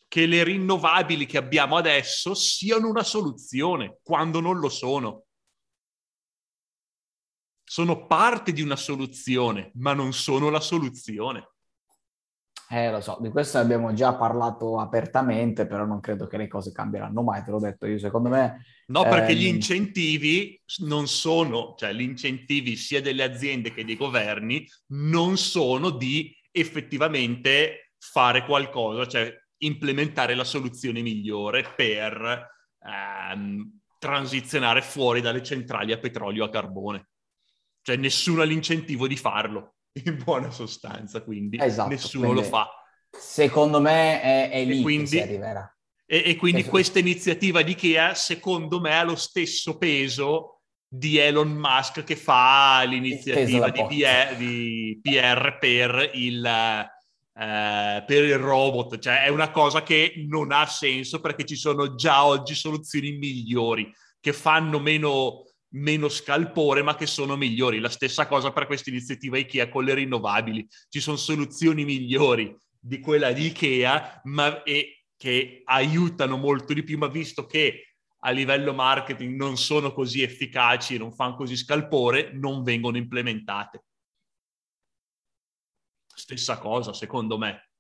che 0.09 0.25
le 0.25 0.43
rinnovabili 0.43 1.27
che 1.27 1.37
abbiamo 1.37 1.77
adesso 1.77 2.35
siano 2.35 2.89
una 2.89 3.05
soluzione, 3.05 3.99
quando 4.03 4.41
non 4.41 4.59
lo 4.59 4.71
sono. 4.71 5.25
Sono 7.63 8.07
parte 8.07 8.53
di 8.53 8.63
una 8.63 8.77
soluzione, 8.77 9.71
ma 9.75 9.93
non 9.93 10.15
sono 10.15 10.49
la 10.49 10.61
soluzione. 10.61 11.51
Eh, 12.71 12.91
lo 12.91 13.01
so, 13.01 13.19
di 13.21 13.31
questo 13.31 13.59
abbiamo 13.59 13.95
già 13.95 14.15
parlato 14.15 14.79
apertamente, 14.79 15.67
però 15.67 15.85
non 15.85 16.01
credo 16.01 16.27
che 16.27 16.37
le 16.37 16.49
cose 16.49 16.73
cambieranno 16.73 17.23
mai, 17.23 17.43
te 17.43 17.51
l'ho 17.51 17.59
detto 17.59 17.87
io. 17.87 17.99
Secondo 17.99 18.31
me... 18.31 18.65
No, 18.87 19.03
perché 19.03 19.33
ehm... 19.33 19.39
gli 19.39 19.47
incentivi 19.47 20.61
non 20.79 21.07
sono, 21.07 21.75
cioè 21.77 21.93
gli 21.93 22.03
incentivi 22.03 22.77
sia 22.77 23.03
delle 23.03 23.23
aziende 23.23 23.73
che 23.73 23.85
dei 23.85 23.97
governi 23.97 24.67
non 24.89 25.37
sono 25.37 25.91
di 25.91 26.35
effettivamente 26.51 27.93
fare 27.99 28.45
qualcosa, 28.45 29.07
cioè 29.07 29.35
implementare 29.59 30.35
la 30.35 30.45
soluzione 30.45 31.01
migliore 31.01 31.73
per 31.75 32.49
ehm, 32.81 33.81
transizionare 33.99 34.83
fuori 34.83 35.21
dalle 35.21 35.43
centrali 35.43 35.93
a 35.93 35.99
petrolio 35.99 36.45
a 36.45 36.51
carbone. 36.51 37.09
Cioè 37.83 37.97
nessuno 37.97 38.43
ha 38.43 38.45
l'incentivo 38.45 39.07
di 39.07 39.17
farlo 39.17 39.77
in 40.05 40.21
buona 40.23 40.51
sostanza, 40.51 41.23
quindi 41.23 41.59
esatto, 41.61 41.91
nessuno 41.91 42.27
quindi, 42.27 42.43
lo 42.43 42.49
fa. 42.49 42.69
Secondo 43.11 43.81
me 43.81 44.21
è, 44.21 44.51
è 44.51 44.65
lì 44.65 44.83
quindi, 44.83 45.11
che 45.11 45.23
arriverà. 45.23 45.77
E, 46.07 46.23
e 46.25 46.37
quindi 46.37 46.61
esatto. 46.61 46.75
questa 46.75 46.99
iniziativa 46.99 47.63
di 47.63 47.73
Ikea, 47.73 48.15
secondo 48.15 48.81
me, 48.81 48.97
ha 48.97 49.03
lo 49.03 49.17
stesso 49.17 49.77
peso 49.77 50.61
di 50.91 51.19
Elon 51.19 51.51
Musk 51.51 52.03
che 52.03 52.17
fa 52.17 52.83
l'iniziativa 52.85 53.69
di 53.69 53.85
PR, 53.87 54.37
di 54.37 55.01
PR, 55.03 55.59
per 55.59 56.11
il, 56.15 56.89
eh, 57.39 58.03
per 58.07 58.25
il 58.25 58.39
robot. 58.39 58.99
Cioè 58.99 59.23
è 59.23 59.29
una 59.29 59.51
cosa 59.51 59.83
che 59.83 60.25
non 60.27 60.51
ha 60.53 60.67
senso 60.67 61.21
perché 61.21 61.45
ci 61.45 61.57
sono 61.57 61.95
già 61.95 62.25
oggi 62.25 62.55
soluzioni 62.55 63.13
migliori 63.13 63.93
che 64.21 64.33
fanno 64.33 64.81
meno 64.81 65.45
meno 65.71 66.09
scalpore, 66.09 66.83
ma 66.83 66.95
che 66.95 67.07
sono 67.07 67.37
migliori. 67.37 67.79
La 67.79 67.91
stessa 67.91 68.27
cosa 68.27 68.53
per 68.53 68.67
questa 68.67 68.91
iniziativa 68.91 69.37
IKEA 69.37 69.69
con 69.69 69.85
le 69.85 69.95
rinnovabili. 69.95 70.67
Ci 70.89 71.01
sono 71.01 71.17
soluzioni 71.17 71.85
migliori 71.85 72.57
di 72.81 73.01
quella 73.01 73.33
di 73.33 73.47
IKEA, 73.47 74.23
ma 74.25 74.63
e, 74.63 75.05
che 75.17 75.63
aiutano 75.65 76.39
molto 76.39 76.73
di 76.73 76.83
più, 76.83 76.97
ma 76.97 77.09
visto 77.09 77.45
che 77.45 77.97
a 78.21 78.31
livello 78.31 78.73
marketing 78.73 79.37
non 79.37 79.57
sono 79.57 79.93
così 79.93 80.23
efficaci 80.23 80.95
e 80.95 80.99
non 80.99 81.13
fanno 81.13 81.37
così 81.37 81.57
scalpore, 81.57 82.31
non 82.33 82.63
vengono 82.63 82.97
implementate. 82.97 83.85
Stessa 86.29 86.59
cosa, 86.59 86.93
secondo 86.93 87.39
me. 87.39 87.71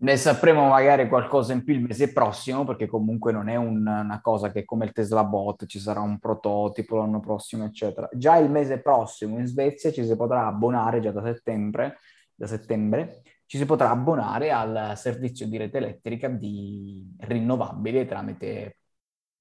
Ne 0.00 0.16
sapremo 0.16 0.68
magari 0.68 1.06
qualcosa 1.06 1.52
in 1.52 1.64
più 1.64 1.74
il 1.74 1.82
mese 1.82 2.14
prossimo, 2.14 2.64
perché 2.64 2.86
comunque 2.86 3.30
non 3.30 3.50
è 3.50 3.56
un, 3.56 3.86
una 3.86 4.20
cosa 4.22 4.50
che 4.50 4.64
come 4.64 4.86
il 4.86 4.92
Tesla 4.92 5.22
Bot 5.22 5.66
ci 5.66 5.78
sarà 5.78 6.00
un 6.00 6.18
prototipo 6.18 6.96
l'anno 6.96 7.20
prossimo, 7.20 7.66
eccetera. 7.66 8.08
Già 8.14 8.38
il 8.38 8.50
mese 8.50 8.80
prossimo 8.80 9.38
in 9.38 9.44
Svezia 9.44 9.92
ci 9.92 10.02
si 10.02 10.16
potrà 10.16 10.46
abbonare, 10.46 11.00
già 11.00 11.10
da 11.12 11.22
settembre, 11.22 11.98
da 12.34 12.46
settembre 12.46 13.20
ci 13.44 13.58
si 13.58 13.66
potrà 13.66 13.90
abbonare 13.90 14.50
al 14.50 14.96
servizio 14.96 15.46
di 15.46 15.58
rete 15.58 15.76
elettrica 15.76 16.28
di 16.28 17.06
rinnovabili 17.18 18.06
tramite 18.06 18.78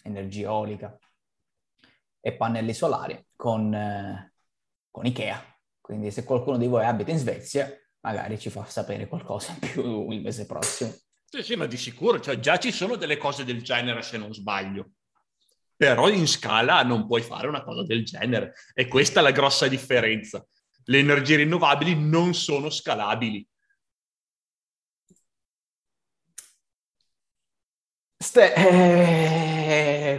energia 0.03 0.47
eolica 0.47 0.99
e 2.19 2.33
pannelli 2.33 2.73
solari 2.73 3.25
con, 3.37 3.73
eh, 3.73 4.33
con 4.91 5.05
Ikea. 5.05 5.41
Quindi 5.79 6.11
se 6.11 6.25
qualcuno 6.25 6.57
di 6.57 6.67
voi 6.67 6.83
abita 6.83 7.11
in 7.11 7.19
Svezia, 7.19 7.71
magari 8.01 8.39
ci 8.39 8.49
fa 8.49 8.65
sapere 8.65 9.07
qualcosa 9.07 9.51
in 9.53 9.59
più 9.59 10.11
il 10.11 10.21
mese 10.21 10.45
prossimo. 10.45 10.93
Sì, 11.29 11.43
sì, 11.43 11.55
ma 11.55 11.65
di 11.65 11.77
sicuro, 11.77 12.19
cioè, 12.19 12.39
già 12.39 12.57
ci 12.57 12.71
sono 12.71 12.95
delle 12.95 13.17
cose 13.17 13.43
del 13.43 13.61
genere 13.61 14.01
se 14.01 14.17
non 14.17 14.33
sbaglio. 14.33 14.91
Però 15.75 16.09
in 16.09 16.27
scala 16.27 16.81
non 16.83 17.05
puoi 17.05 17.21
fare 17.21 17.47
una 17.47 17.63
cosa 17.63 17.83
del 17.83 18.03
genere. 18.05 18.53
E 18.73 18.87
questa 18.87 19.19
è 19.19 19.23
la 19.23 19.31
grossa 19.31 19.67
differenza. 19.67 20.45
Le 20.85 20.99
energie 20.99 21.35
rinnovabili 21.35 21.95
non 21.95 22.33
sono 22.33 22.69
scalabili. 22.69 23.45
Ste, 28.19 28.53
eh, 28.55 29.46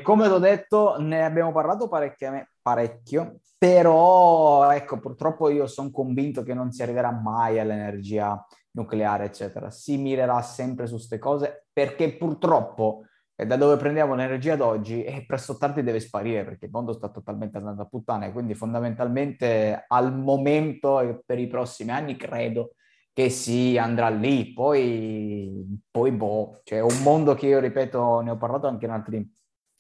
come 0.03 0.27
ho 0.27 0.39
detto, 0.39 0.97
ne 0.99 1.25
abbiamo 1.25 1.53
parlato 1.53 1.89
parecchio, 1.89 3.41
però 3.57 4.71
ecco, 4.71 4.99
purtroppo 4.99 5.49
io 5.49 5.67
sono 5.67 5.91
convinto 5.91 6.43
che 6.43 6.55
non 6.55 6.71
si 6.71 6.83
arriverà 6.83 7.11
mai 7.11 7.59
all'energia 7.59 8.45
nucleare, 8.73 9.25
eccetera. 9.25 9.71
Si 9.71 9.97
mirerà 9.97 10.41
sempre 10.43 10.87
su 10.87 10.95
queste 10.95 11.19
cose 11.19 11.67
perché 11.73 12.17
purtroppo 12.17 13.05
eh, 13.35 13.47
da 13.47 13.57
dove 13.57 13.77
prendiamo 13.77 14.15
l'energia 14.15 14.55
ad 14.55 14.61
oggi 14.61 15.05
e 15.05 15.25
presto 15.27 15.53
o 15.53 15.57
tardi 15.57 15.83
deve 15.83 16.01
sparire 16.01 16.45
perché 16.45 16.67
il 16.67 16.73
mondo 16.73 16.93
sta 16.93 17.09
totalmente 17.09 17.57
andando 17.59 17.83
a 17.83 17.87
puttane. 17.87 18.33
Quindi 18.33 18.55
fondamentalmente 18.55 19.85
al 19.87 20.13
momento 20.17 21.01
e 21.01 21.21
per 21.25 21.39
i 21.39 21.47
prossimi 21.47 21.91
anni 21.91 22.17
credo 22.17 22.73
che 23.13 23.31
si 23.31 23.77
andrà 23.79 24.09
lì. 24.09 24.53
Poi, 24.53 25.81
poi 25.91 26.11
boh, 26.13 26.61
cioè 26.65 26.81
un 26.81 27.03
mondo 27.03 27.35
che 27.35 27.47
io 27.47 27.59
ripeto, 27.61 28.21
ne 28.21 28.31
ho 28.31 28.37
parlato 28.37 28.67
anche 28.67 28.87
in, 28.87 28.91
altri, 28.93 29.33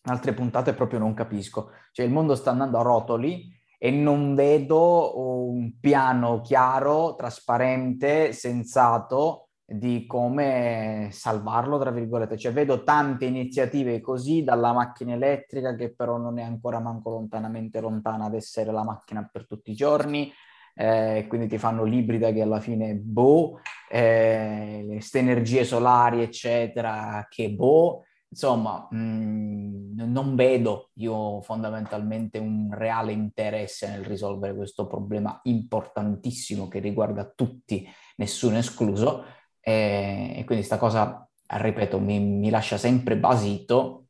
altre 0.02 0.32
puntate, 0.34 0.74
proprio 0.74 0.98
non 0.98 1.14
capisco. 1.14 1.70
Cioè 1.92 2.06
il 2.06 2.12
mondo 2.12 2.34
sta 2.34 2.50
andando 2.50 2.78
a 2.78 2.82
rotoli 2.82 3.56
e 3.78 3.90
non 3.90 4.34
vedo 4.34 5.18
un 5.18 5.78
piano 5.78 6.40
chiaro, 6.40 7.14
trasparente, 7.14 8.32
sensato 8.32 9.48
di 9.70 10.06
come 10.06 11.08
salvarlo, 11.12 11.78
tra 11.78 11.90
virgolette. 11.90 12.38
Cioè 12.38 12.52
vedo 12.52 12.82
tante 12.82 13.26
iniziative 13.26 14.00
così, 14.00 14.42
dalla 14.42 14.72
macchina 14.72 15.12
elettrica 15.12 15.74
che 15.74 15.94
però 15.94 16.16
non 16.16 16.38
è 16.38 16.42
ancora 16.42 16.80
manco 16.80 17.10
lontanamente 17.10 17.80
lontana 17.80 18.24
ad 18.24 18.34
essere 18.34 18.72
la 18.72 18.82
macchina 18.82 19.28
per 19.30 19.46
tutti 19.46 19.70
i 19.70 19.74
giorni, 19.74 20.32
eh, 20.74 21.26
quindi 21.28 21.48
ti 21.48 21.58
fanno 21.58 21.84
l'ibrida 21.84 22.32
che 22.32 22.40
alla 22.40 22.60
fine 22.60 22.94
boh, 22.94 23.60
eh, 23.90 24.84
queste 24.86 25.18
energie 25.18 25.64
solari 25.64 26.22
eccetera 26.22 27.26
che 27.28 27.50
boh, 27.50 28.04
Insomma, 28.30 28.86
mh, 28.90 28.96
mm, 28.96 30.12
non 30.12 30.34
vedo 30.36 30.90
io 30.94 31.40
fondamentalmente 31.40 32.38
un 32.38 32.68
reale 32.72 33.12
interesse 33.12 33.88
nel 33.88 34.04
risolvere 34.04 34.54
questo 34.54 34.86
problema 34.86 35.40
importantissimo 35.44 36.68
che 36.68 36.78
riguarda 36.78 37.30
tutti, 37.34 37.88
nessuno 38.16 38.58
escluso, 38.58 39.24
e, 39.60 40.32
e 40.36 40.44
quindi 40.44 40.66
questa 40.66 40.78
cosa, 40.78 41.28
ripeto, 41.46 41.98
mi, 42.00 42.20
mi, 42.20 42.50
lascia 42.50 42.76
sempre 42.76 43.16
basito 43.16 44.06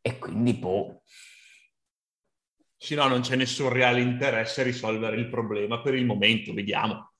e 0.00 0.18
quindi 0.18 0.54
boh. 0.54 1.02
Sì, 2.76 2.94
no, 2.94 3.08
non 3.08 3.20
c'è 3.20 3.36
nessun 3.36 3.68
reale 3.68 4.00
interesse 4.00 4.62
a 4.62 4.64
risolvere 4.64 5.16
il 5.16 5.28
problema 5.28 5.82
per 5.82 5.94
il 5.94 6.06
momento, 6.06 6.54
vediamo. 6.54 7.12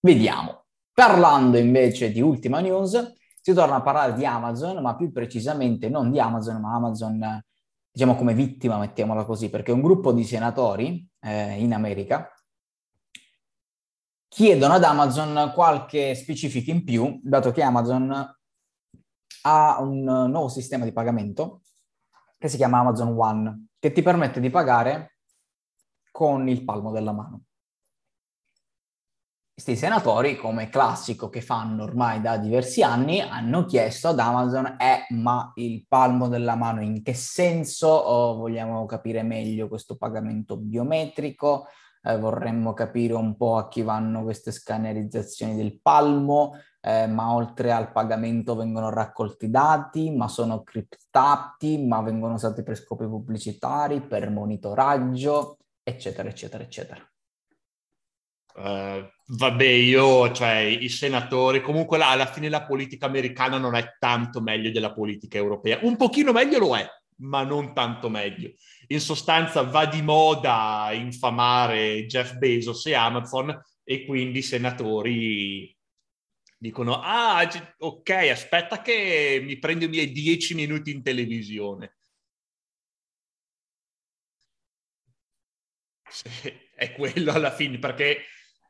Vediamo. 0.00 0.66
Parlando 0.92 1.58
invece 1.58 2.12
di 2.12 2.20
ultima 2.20 2.60
news, 2.60 3.17
si 3.48 3.54
torna 3.54 3.76
a 3.76 3.80
parlare 3.80 4.12
di 4.12 4.26
Amazon, 4.26 4.82
ma 4.82 4.94
più 4.94 5.10
precisamente 5.10 5.88
non 5.88 6.10
di 6.10 6.20
Amazon, 6.20 6.60
ma 6.60 6.74
Amazon, 6.74 7.42
diciamo 7.90 8.14
come 8.14 8.34
vittima, 8.34 8.76
mettiamola 8.76 9.24
così, 9.24 9.48
perché 9.48 9.72
un 9.72 9.80
gruppo 9.80 10.12
di 10.12 10.22
senatori 10.22 11.08
eh, 11.20 11.58
in 11.58 11.72
America 11.72 12.30
chiedono 14.28 14.74
ad 14.74 14.84
Amazon 14.84 15.52
qualche 15.54 16.14
specifica 16.14 16.70
in 16.70 16.84
più, 16.84 17.20
dato 17.22 17.50
che 17.50 17.62
Amazon 17.62 18.36
ha 19.42 19.80
un 19.80 20.02
nuovo 20.02 20.48
sistema 20.48 20.84
di 20.84 20.92
pagamento 20.92 21.62
che 22.36 22.48
si 22.48 22.58
chiama 22.58 22.80
Amazon 22.80 23.14
One, 23.18 23.68
che 23.78 23.92
ti 23.92 24.02
permette 24.02 24.40
di 24.40 24.50
pagare 24.50 25.20
con 26.10 26.46
il 26.50 26.64
palmo 26.64 26.92
della 26.92 27.12
mano 27.12 27.44
questi 29.60 29.74
senatori, 29.74 30.36
come 30.36 30.68
classico 30.68 31.28
che 31.28 31.40
fanno 31.40 31.82
ormai 31.82 32.20
da 32.20 32.36
diversi 32.36 32.84
anni, 32.84 33.18
hanno 33.18 33.64
chiesto 33.64 34.06
ad 34.06 34.20
Amazon, 34.20 34.76
eh, 34.78 35.12
ma 35.16 35.50
il 35.56 35.84
palmo 35.88 36.28
della 36.28 36.54
mano 36.54 36.80
in 36.80 37.02
che 37.02 37.12
senso? 37.12 37.88
Oh, 37.88 38.36
vogliamo 38.36 38.86
capire 38.86 39.24
meglio 39.24 39.66
questo 39.66 39.96
pagamento 39.96 40.56
biometrico? 40.56 41.66
Eh, 42.04 42.16
vorremmo 42.18 42.72
capire 42.72 43.14
un 43.14 43.36
po' 43.36 43.56
a 43.56 43.66
chi 43.66 43.82
vanno 43.82 44.22
queste 44.22 44.52
scannerizzazioni 44.52 45.56
del 45.56 45.80
palmo, 45.80 46.52
eh, 46.80 47.08
ma 47.08 47.34
oltre 47.34 47.72
al 47.72 47.90
pagamento 47.90 48.54
vengono 48.54 48.90
raccolti 48.90 49.50
dati, 49.50 50.14
ma 50.14 50.28
sono 50.28 50.62
criptati, 50.62 51.84
ma 51.84 52.00
vengono 52.00 52.34
usati 52.34 52.62
per 52.62 52.76
scopi 52.76 53.06
pubblicitari, 53.06 54.02
per 54.02 54.30
monitoraggio, 54.30 55.56
eccetera, 55.82 56.28
eccetera, 56.28 56.62
eccetera. 56.62 57.10
Uh, 58.54 59.16
vabbè, 59.30 59.64
io, 59.64 60.32
cioè, 60.32 60.56
i 60.58 60.88
senatori, 60.88 61.60
comunque 61.60 61.98
là, 61.98 62.10
alla 62.10 62.26
fine 62.26 62.48
la 62.48 62.64
politica 62.64 63.06
americana 63.06 63.58
non 63.58 63.74
è 63.74 63.96
tanto 63.98 64.40
meglio 64.40 64.70
della 64.70 64.92
politica 64.92 65.36
europea. 65.38 65.78
Un 65.82 65.96
pochino 65.96 66.32
meglio 66.32 66.58
lo 66.58 66.76
è, 66.76 66.86
ma 67.16 67.42
non 67.42 67.74
tanto 67.74 68.08
meglio. 68.08 68.52
In 68.88 69.00
sostanza 69.00 69.62
va 69.62 69.86
di 69.86 70.02
moda 70.02 70.90
infamare 70.92 72.06
Jeff 72.06 72.34
Bezos 72.36 72.86
e 72.86 72.94
Amazon 72.94 73.60
e 73.84 74.04
quindi 74.06 74.38
i 74.38 74.42
senatori 74.42 75.76
dicono, 76.56 77.00
ah, 77.00 77.48
ok, 77.78 78.10
aspetta 78.10 78.82
che 78.82 79.40
mi 79.44 79.58
prendo 79.58 79.84
i 79.84 79.88
miei 79.88 80.10
dieci 80.10 80.54
minuti 80.54 80.90
in 80.90 81.02
televisione. 81.02 81.96
È 86.74 86.92
quello 86.92 87.32
alla 87.32 87.50
fine, 87.50 87.78
perché 87.78 88.24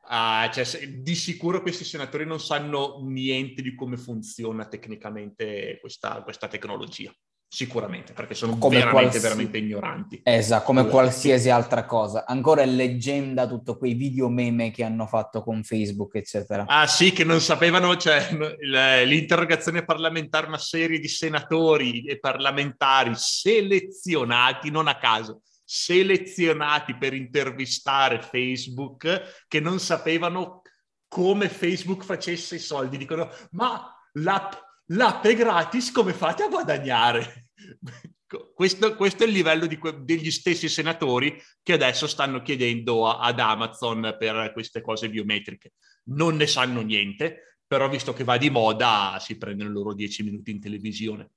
Uh, 0.09 0.51
cioè, 0.51 0.87
di 0.87 1.13
sicuro 1.13 1.61
questi 1.61 1.83
senatori 1.83 2.25
non 2.25 2.39
sanno 2.39 2.99
niente 3.03 3.61
di 3.61 3.75
come 3.75 3.95
funziona 3.95 4.65
tecnicamente 4.65 5.77
questa, 5.79 6.23
questa 6.23 6.47
tecnologia. 6.47 7.13
Sicuramente, 7.51 8.13
perché 8.13 8.35
sono 8.35 8.57
come 8.57 8.77
veramente, 8.77 9.01
qualsi... 9.01 9.19
veramente 9.19 9.57
ignoranti. 9.57 10.21
Esatto, 10.23 10.65
come 10.65 10.79
allora, 10.81 10.93
qualsiasi 10.95 11.43
sì. 11.43 11.49
altra 11.49 11.85
cosa. 11.85 12.25
Ancora 12.25 12.61
è 12.61 12.65
leggenda 12.67 13.47
tutto 13.47 13.77
quei 13.77 13.93
video 13.93 14.29
meme 14.29 14.71
che 14.71 14.83
hanno 14.83 15.05
fatto 15.07 15.43
con 15.43 15.63
Facebook, 15.63 16.15
eccetera. 16.15 16.65
Ah 16.67 16.85
sì, 16.85 17.11
che 17.11 17.23
non 17.23 17.39
sapevano, 17.39 17.95
cioè 17.97 18.29
l'interrogazione 18.59 19.83
parlamentare, 19.83 20.47
una 20.47 20.59
serie 20.59 20.99
di 20.99 21.07
senatori 21.07 22.05
e 22.05 22.19
parlamentari 22.19 23.13
selezionati, 23.15 24.69
non 24.69 24.87
a 24.87 24.97
caso, 24.97 25.41
selezionati 25.71 26.97
per 26.97 27.13
intervistare 27.13 28.23
Facebook 28.23 29.45
che 29.47 29.59
non 29.59 29.79
sapevano 29.79 30.63
come 31.07 31.47
Facebook 31.47 32.03
facesse 32.03 32.55
i 32.55 32.59
soldi. 32.59 32.97
Dicono, 32.97 33.29
ma 33.51 33.95
l'app, 34.13 34.53
l'app 34.87 35.23
è 35.25 35.35
gratis, 35.35 35.91
come 35.91 36.13
fate 36.13 36.41
a 36.41 36.47
guadagnare? 36.47 37.49
Questo, 38.53 38.95
questo, 38.95 39.23
è 39.23 39.25
il 39.25 39.33
livello 39.33 39.67
que- 39.79 40.03
degli 40.03 40.29
stessi 40.29 40.69
senatori 40.69 41.35
che 41.63 41.73
adesso 41.73 42.05
stanno 42.05 42.43
chiedendo 42.43 43.07
a- 43.07 43.21
ad 43.21 43.39
Amazon 43.39 44.15
per 44.19 44.51
queste 44.53 44.81
cose 44.81 45.09
biometriche. 45.09 45.73
Non 46.09 46.35
ne 46.35 46.45
sanno 46.45 46.81
niente, 46.81 47.57
però 47.65 47.89
visto 47.89 48.13
che 48.13 48.23
va 48.23 48.37
di 48.37 48.51
moda 48.51 49.17
si 49.19 49.35
prendono 49.35 49.71
loro 49.71 49.95
dieci 49.95 50.21
minuti 50.21 50.51
in 50.51 50.59
televisione. 50.59 51.31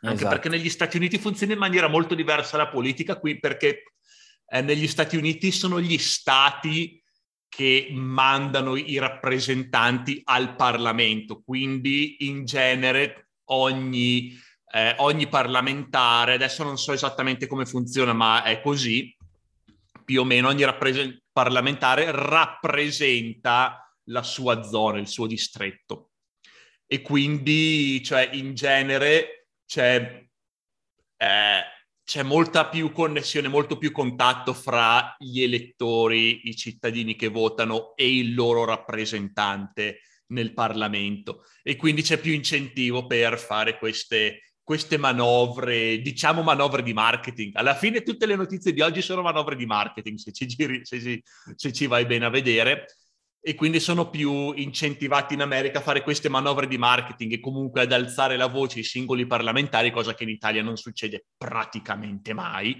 Anche 0.00 0.14
esatto. 0.14 0.34
perché 0.34 0.48
negli 0.48 0.70
Stati 0.70 0.96
Uniti 0.96 1.18
funziona 1.18 1.54
in 1.54 1.58
maniera 1.58 1.88
molto 1.88 2.14
diversa 2.14 2.56
la 2.56 2.68
politica, 2.68 3.18
qui 3.18 3.38
perché 3.38 3.94
eh, 4.46 4.62
negli 4.62 4.86
Stati 4.86 5.16
Uniti 5.16 5.50
sono 5.50 5.80
gli 5.80 5.98
stati 5.98 7.02
che 7.48 7.88
mandano 7.90 8.76
i 8.76 8.98
rappresentanti 8.98 10.20
al 10.24 10.54
Parlamento, 10.54 11.42
quindi 11.42 12.26
in 12.26 12.44
genere 12.44 13.30
ogni, 13.46 14.38
eh, 14.72 14.94
ogni 14.98 15.28
parlamentare, 15.28 16.34
adesso 16.34 16.62
non 16.62 16.78
so 16.78 16.92
esattamente 16.92 17.46
come 17.46 17.66
funziona, 17.66 18.12
ma 18.12 18.44
è 18.44 18.60
così, 18.60 19.16
più 20.04 20.20
o 20.20 20.24
meno 20.24 20.48
ogni 20.48 20.64
rappresent- 20.64 21.22
parlamentare 21.32 22.10
rappresenta 22.10 23.92
la 24.04 24.22
sua 24.22 24.62
zona, 24.62 24.98
il 24.98 25.08
suo 25.08 25.26
distretto. 25.26 26.10
E 26.86 27.02
quindi, 27.02 28.02
cioè, 28.02 28.30
in 28.32 28.54
genere 28.54 29.37
c'è, 29.68 30.26
eh, 31.16 31.60
c'è 32.02 32.22
molta 32.22 32.68
più 32.68 32.90
connessione, 32.90 33.48
molto 33.48 33.76
più 33.76 33.92
contatto 33.92 34.54
fra 34.54 35.14
gli 35.18 35.42
elettori, 35.42 36.48
i 36.48 36.56
cittadini 36.56 37.14
che 37.16 37.28
votano 37.28 37.94
e 37.94 38.16
il 38.16 38.34
loro 38.34 38.64
rappresentante 38.64 40.00
nel 40.28 40.54
Parlamento. 40.54 41.44
E 41.62 41.76
quindi 41.76 42.00
c'è 42.00 42.18
più 42.18 42.32
incentivo 42.32 43.06
per 43.06 43.38
fare 43.38 43.78
queste 43.78 44.40
queste 44.68 44.98
manovre, 44.98 45.98
diciamo 46.02 46.42
manovre 46.42 46.82
di 46.82 46.92
marketing. 46.92 47.56
Alla 47.56 47.74
fine 47.74 48.02
tutte 48.02 48.26
le 48.26 48.36
notizie 48.36 48.74
di 48.74 48.82
oggi 48.82 49.00
sono 49.00 49.22
manovre 49.22 49.56
di 49.56 49.64
marketing, 49.64 50.18
se 50.18 50.30
ci, 50.30 50.46
giri, 50.46 50.84
se 50.84 51.00
ci, 51.00 51.22
se 51.54 51.72
ci 51.72 51.86
vai 51.86 52.04
bene 52.04 52.26
a 52.26 52.28
vedere. 52.28 52.84
E 53.40 53.54
quindi 53.54 53.80
sono 53.80 54.10
più 54.10 54.52
incentivati 54.52 55.34
in 55.34 55.40
America 55.40 55.78
a 55.78 55.82
fare 55.82 56.02
queste 56.02 56.28
manovre 56.28 56.66
di 56.66 56.76
marketing 56.76 57.32
e 57.32 57.40
comunque 57.40 57.82
ad 57.82 57.92
alzare 57.92 58.36
la 58.36 58.46
voce 58.46 58.78
ai 58.78 58.84
singoli 58.84 59.26
parlamentari, 59.26 59.90
cosa 59.90 60.14
che 60.14 60.24
in 60.24 60.30
Italia 60.30 60.62
non 60.62 60.76
succede 60.76 61.26
praticamente 61.36 62.34
mai, 62.34 62.78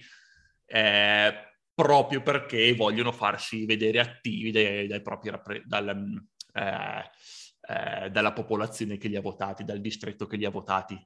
eh, 0.67 1.33
proprio 1.75 2.23
perché 2.23 2.75
vogliono 2.75 3.13
farsi 3.13 3.65
vedere 3.65 4.01
attivi 4.01 4.51
dai, 4.51 4.89
dai 4.89 5.01
propri, 5.01 5.63
dal, 5.65 6.27
eh, 6.53 7.11
eh, 7.61 8.11
dalla 8.11 8.33
popolazione 8.33 8.99
che 8.99 9.09
li 9.09 9.17
ha 9.17 9.21
votati, 9.21 9.63
dal 9.63 9.81
distretto 9.81 10.27
che 10.27 10.37
li 10.37 10.45
ha 10.45 10.51
votati. 10.51 11.01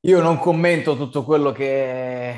Io 0.00 0.20
non 0.20 0.38
commento 0.38 0.96
tutto 0.96 1.24
quello 1.24 1.50
che 1.50 1.84
è 1.84 2.36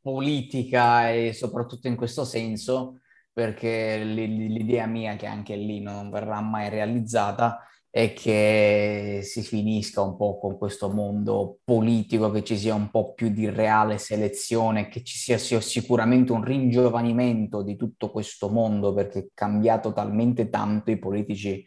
politica 0.00 1.10
e 1.10 1.32
soprattutto 1.32 1.86
in 1.86 1.94
questo 1.94 2.24
senso, 2.24 3.00
perché 3.36 4.02
l'idea 4.02 4.86
mia, 4.86 5.14
che 5.16 5.26
anche 5.26 5.56
lì 5.56 5.82
non 5.82 6.08
verrà 6.08 6.40
mai 6.40 6.70
realizzata, 6.70 7.60
è 7.90 8.14
che 8.14 9.20
si 9.22 9.42
finisca 9.42 10.00
un 10.00 10.16
po' 10.16 10.38
con 10.38 10.56
questo 10.56 10.88
mondo 10.88 11.58
politico, 11.62 12.30
che 12.30 12.42
ci 12.42 12.56
sia 12.56 12.74
un 12.74 12.88
po' 12.90 13.12
più 13.12 13.28
di 13.28 13.50
reale 13.50 13.98
selezione, 13.98 14.88
che 14.88 15.04
ci 15.04 15.18
sia, 15.18 15.36
sia 15.36 15.60
sicuramente 15.60 16.32
un 16.32 16.44
ringiovanimento 16.44 17.60
di 17.60 17.76
tutto 17.76 18.10
questo 18.10 18.48
mondo, 18.48 18.94
perché 18.94 19.18
è 19.18 19.26
cambiato 19.34 19.92
talmente 19.92 20.48
tanto 20.48 20.90
i 20.90 20.98
politici 20.98 21.62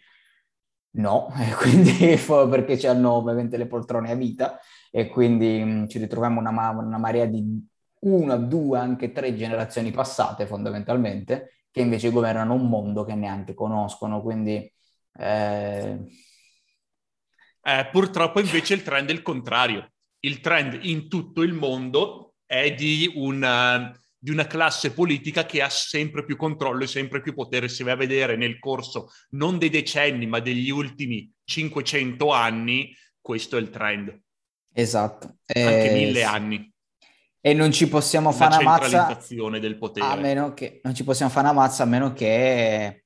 no, 0.96 1.32
e 1.38 1.54
quindi 1.54 2.18
perché 2.50 2.88
hanno 2.88 3.12
ovviamente 3.12 3.58
le 3.58 3.68
poltrone 3.68 4.10
a 4.10 4.16
vita 4.16 4.60
e 4.90 5.08
quindi 5.08 5.64
mh, 5.64 5.88
ci 5.88 6.00
ritroviamo 6.00 6.40
una, 6.40 6.50
una 6.50 6.98
marea 6.98 7.26
di 7.28 7.68
una, 8.02 8.38
due, 8.38 8.80
anche 8.80 9.12
tre 9.12 9.36
generazioni 9.36 9.92
passate 9.92 10.48
fondamentalmente, 10.48 11.59
che 11.72 11.82
invece 11.82 12.12
governano 12.12 12.54
un 12.54 12.68
mondo 12.68 13.04
che 13.04 13.16
neanche 13.16 13.54
conoscono, 13.54 14.22
quindi... 14.22 14.72
Eh... 15.18 16.00
Eh, 17.62 17.90
purtroppo 17.92 18.40
invece 18.40 18.74
il 18.74 18.84
trend 18.84 19.10
è 19.10 19.12
il 19.12 19.22
contrario. 19.22 19.92
Il 20.22 20.40
trend 20.40 20.80
in 20.84 21.08
tutto 21.08 21.42
il 21.42 21.54
mondo 21.54 22.36
è 22.46 22.74
di 22.74 23.12
una, 23.16 23.94
di 24.18 24.32
una 24.32 24.48
classe 24.48 24.92
politica 24.92 25.46
che 25.46 25.62
ha 25.62 25.70
sempre 25.70 26.26
più 26.26 26.36
controllo 26.36 26.84
e 26.84 26.88
sempre 26.88 27.22
più 27.22 27.34
potere. 27.34 27.70
Si 27.70 27.84
va 27.84 27.92
a 27.92 27.96
vedere 27.96 28.36
nel 28.36 28.60
corso 28.60 29.12
non 29.32 29.58
dei 29.58 29.70
decenni, 29.70 30.26
ma 30.26 30.40
degli 30.40 30.70
ultimi 30.70 31.32
500 31.44 32.32
anni, 32.32 32.96
questo 33.22 33.58
è 33.58 33.60
il 33.60 33.70
trend. 33.70 34.20
Esatto. 34.74 35.38
Anche 35.46 35.92
eh, 35.92 35.94
mille 35.94 36.24
anni. 36.24 36.74
E 37.42 37.54
non 37.54 37.72
ci 37.72 37.88
possiamo 37.88 38.32
fare 38.32 38.56
una 38.56 38.64
mazza... 38.64 39.18
del 39.60 39.78
potere. 39.78 40.06
A 40.06 40.16
meno 40.16 40.54
che... 40.54 40.82
Non 40.84 40.94
ci 40.94 41.04
possiamo 41.04 41.32
fare 41.32 41.48
una 41.48 41.56
mazza 41.56 41.84
a 41.84 41.86
meno 41.86 42.14
che 42.14 43.06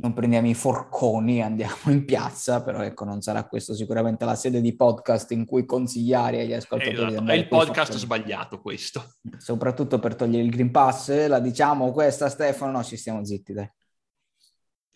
non 0.00 0.12
prendiamo 0.12 0.48
i 0.48 0.54
forconi 0.54 1.38
e 1.38 1.42
andiamo 1.42 1.76
in 1.86 2.04
piazza, 2.04 2.62
però 2.62 2.82
ecco, 2.82 3.04
non 3.04 3.20
sarà 3.20 3.44
questo 3.44 3.74
sicuramente 3.74 4.24
la 4.24 4.36
sede 4.36 4.60
di 4.60 4.76
podcast 4.76 5.30
in 5.32 5.44
cui 5.44 5.64
consigliare 5.64 6.40
agli 6.40 6.52
ascoltatori 6.52 7.14
esatto. 7.14 7.30
È 7.30 7.34
il 7.34 7.48
podcast 7.48 7.94
sbagliato 7.94 8.60
questo. 8.60 9.14
Soprattutto 9.36 9.98
per 9.98 10.14
togliere 10.14 10.44
il 10.44 10.50
Green 10.50 10.70
Pass, 10.70 11.26
la 11.26 11.40
diciamo 11.40 11.90
questa 11.90 12.28
Stefano, 12.28 12.72
no, 12.72 12.84
ci 12.84 12.96
stiamo 12.96 13.24
zitti, 13.24 13.52
dai. 13.52 13.70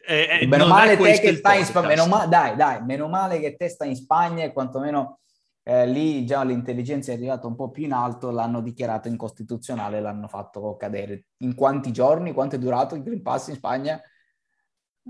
Eh, 0.04 0.40
eh, 0.42 0.46
meno 0.46 0.66
male 0.66 0.96
te 0.96 1.20
che 1.20 1.36
stai 1.36 1.60
in 1.60 1.64
Spagna, 1.64 1.86
meno 1.86 2.06
ma- 2.06 2.26
dai, 2.26 2.56
dai, 2.56 2.82
meno 2.84 3.08
male 3.08 3.38
che 3.38 3.54
te 3.54 3.68
stai 3.68 3.90
in 3.90 3.96
Spagna 3.96 4.44
e 4.44 4.52
quantomeno 4.52 5.20
eh, 5.64 5.86
lì 5.86 6.24
già 6.26 6.42
l'intelligenza 6.42 7.12
è 7.12 7.14
arrivata 7.14 7.46
un 7.46 7.54
po' 7.54 7.70
più 7.70 7.84
in 7.84 7.92
alto, 7.92 8.30
l'hanno 8.30 8.60
dichiarato 8.60 9.08
incostituzionale, 9.08 10.00
l'hanno 10.00 10.26
fatto 10.26 10.76
cadere. 10.76 11.26
In 11.38 11.54
quanti 11.54 11.92
giorni, 11.92 12.32
quanto 12.32 12.56
è 12.56 12.58
durato 12.58 12.94
il 12.94 13.02
Green 13.02 13.22
Pass 13.22 13.48
in 13.48 13.54
Spagna? 13.54 14.00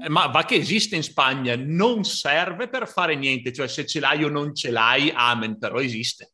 Eh, 0.01 0.09
ma 0.09 0.27
va 0.27 0.45
che 0.45 0.57
esiste 0.57 0.97
in 0.97 1.03
Spagna, 1.03 1.55
non 1.57 2.05
serve 2.05 2.69
per 2.69 2.87
fare 2.87 3.15
niente, 3.15 3.53
cioè 3.53 3.67
se 3.67 3.87
ce 3.87 4.01
l'hai 4.01 4.25
o 4.25 4.29
non 4.29 4.55
ce 4.55 4.71
l'hai, 4.71 5.11
amen, 5.15 5.59
però 5.59 5.79
esiste. 5.81 6.33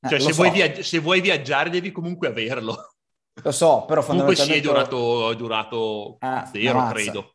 Eh, 0.00 0.08
cioè 0.08 0.18
eh, 0.18 0.22
se, 0.22 0.32
so. 0.32 0.42
vuoi 0.42 0.50
viaggi- 0.50 0.82
se, 0.82 0.98
vuoi 1.00 1.20
viaggiare 1.20 1.70
devi 1.70 1.90
comunque 1.90 2.28
averlo. 2.28 2.94
Lo 3.42 3.50
so, 3.50 3.86
però 3.86 4.04
Comunque 4.04 4.36
sì, 4.36 4.52
è 4.52 4.60
durato, 4.60 5.30
è 5.30 5.36
durato 5.36 6.18
eh, 6.20 6.44
zero, 6.52 6.88
credo. 6.88 7.34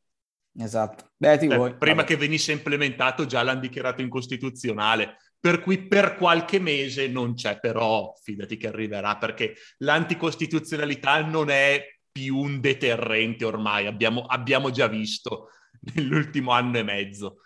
Esatto. 0.59 1.11
Beh, 1.17 1.37
ti 1.37 1.47
vuoi. 1.47 1.75
Prima 1.75 1.97
Vabbè. 1.97 2.07
che 2.07 2.17
venisse 2.17 2.51
implementato 2.51 3.25
già 3.25 3.41
l'hanno 3.41 3.59
dichiarato 3.59 4.01
incostituzionale 4.01 5.17
per 5.39 5.61
cui 5.61 5.87
per 5.87 6.15
qualche 6.15 6.59
mese 6.59 7.07
non 7.07 7.33
c'è, 7.33 7.59
però 7.59 8.13
fidati 8.21 8.57
che 8.57 8.67
arriverà 8.67 9.17
perché 9.17 9.55
l'anticostituzionalità 9.77 11.23
non 11.23 11.49
è 11.49 11.83
più 12.11 12.37
un 12.37 12.59
deterrente 12.59 13.45
ormai, 13.45 13.85
abbiamo, 13.85 14.25
abbiamo 14.25 14.71
già 14.71 14.87
visto 14.87 15.49
nell'ultimo 15.93 16.51
anno 16.51 16.77
e 16.77 16.83
mezzo. 16.83 17.41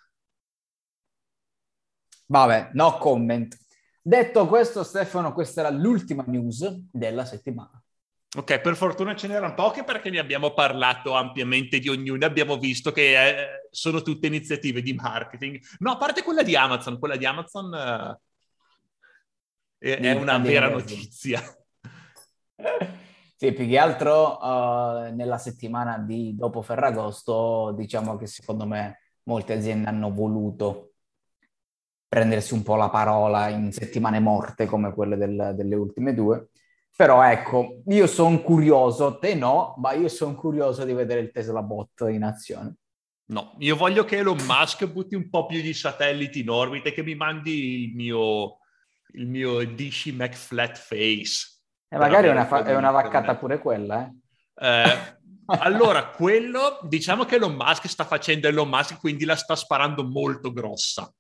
Vabbè, 2.28 2.70
no 2.74 2.98
comment. 2.98 3.58
Detto 4.02 4.48
questo, 4.48 4.84
Stefano, 4.84 5.34
questa 5.34 5.62
era 5.62 5.70
l'ultima 5.70 6.24
news 6.26 6.88
della 6.90 7.26
settimana. 7.26 7.81
Ok, 8.34 8.62
per 8.62 8.78
fortuna 8.78 9.14
ce 9.14 9.28
n'erano 9.28 9.54
poche 9.54 9.84
perché 9.84 10.10
ne 10.10 10.18
abbiamo 10.18 10.54
parlato 10.54 11.16
ampiamente 11.16 11.80
di 11.80 11.90
ognuna, 11.90 12.28
abbiamo 12.28 12.58
visto 12.58 12.94
che 12.94 13.12
eh, 13.12 13.68
sono 13.70 14.02
tutte 14.02 14.28
iniziative 14.28 14.82
di 14.82 14.94
marketing. 14.94 15.60
No, 15.80 15.92
a 15.92 15.98
parte 15.98 16.24
quella 16.24 16.42
di 16.42 16.56
Amazon, 16.56 16.98
quella 16.98 17.18
di 17.18 17.26
Amazon 17.26 17.74
eh, 17.74 18.20
è, 19.78 20.00
è, 20.00 20.14
una 20.14 20.38
vera 20.38 20.70
notizia. 20.70 21.42
Sì, 23.42 23.54
più 23.54 23.68
che 23.68 23.80
altro 23.80 24.38
uh, 24.38 25.16
nella 25.16 25.40
settimana 25.40 25.98
di 25.98 26.36
dopo 26.36 26.62
Ferragosto, 26.62 27.74
diciamo 27.76 28.16
che 28.16 28.28
secondo 28.28 28.68
me 28.68 29.00
molte 29.24 29.54
aziende 29.54 29.90
hanno 29.90 30.14
voluto 30.14 30.92
prendersi 32.08 32.54
un 32.54 32.62
po' 32.62 32.76
la 32.76 32.92
parola 32.92 33.50
in 33.50 33.72
settimane 33.72 34.20
morte 34.20 34.68
come 34.68 34.94
quelle 34.94 35.18
del, 35.18 35.54
delle 35.56 35.74
ultime 35.74 36.14
due 36.14 36.50
però 36.96 37.24
ecco, 37.24 37.82
io 37.88 38.08
sono 38.08 38.42
curioso, 38.42 39.18
te 39.18 39.34
no, 39.34 39.74
ma 39.78 39.94
io 39.94 40.08
sono 40.08 40.36
curioso 40.36 40.84
di 40.84 40.94
vedere 40.94 41.22
il 41.22 41.32
Tesla 41.32 41.62
Bot 41.62 42.06
in 42.10 42.24
azione. 42.24 42.76
No, 43.32 43.56
io 43.60 43.76
voglio 43.76 44.04
che 44.04 44.18
Elon 44.18 44.44
Musk 44.46 44.86
butti 44.88 45.16
un 45.16 45.30
po' 45.30 45.46
più 45.46 45.62
di 45.62 45.74
satelliti 45.74 46.42
in 46.42 46.50
orbita 46.50 46.90
e 46.90 46.94
che 46.94 47.02
mi 47.02 47.16
mandi 47.16 47.86
il 47.86 47.96
mio, 47.96 48.58
il 49.14 49.28
mio 49.28 49.66
DC 49.66 50.08
McFlat 50.08 50.78
Face. 50.78 51.60
E 51.88 51.98
magari 51.98 52.28
è 52.28 52.32
una, 52.32 52.46
fa- 52.46 52.64
è 52.64 52.76
una 52.76 52.92
vaccata 52.92 53.36
pure 53.36 53.60
quella, 53.60 54.06
eh? 54.06 54.68
eh 54.68 55.20
allora, 55.46 56.08
quello, 56.08 56.80
diciamo 56.84 57.26
che 57.26 57.36
Elon 57.36 57.56
Musk 57.56 57.88
sta 57.88 58.06
facendo 58.06 58.48
Elon 58.48 58.70
Musk, 58.70 59.00
quindi 59.00 59.26
la 59.26 59.36
sta 59.36 59.56
sparando 59.56 60.04
molto 60.04 60.52
grossa. 60.54 61.12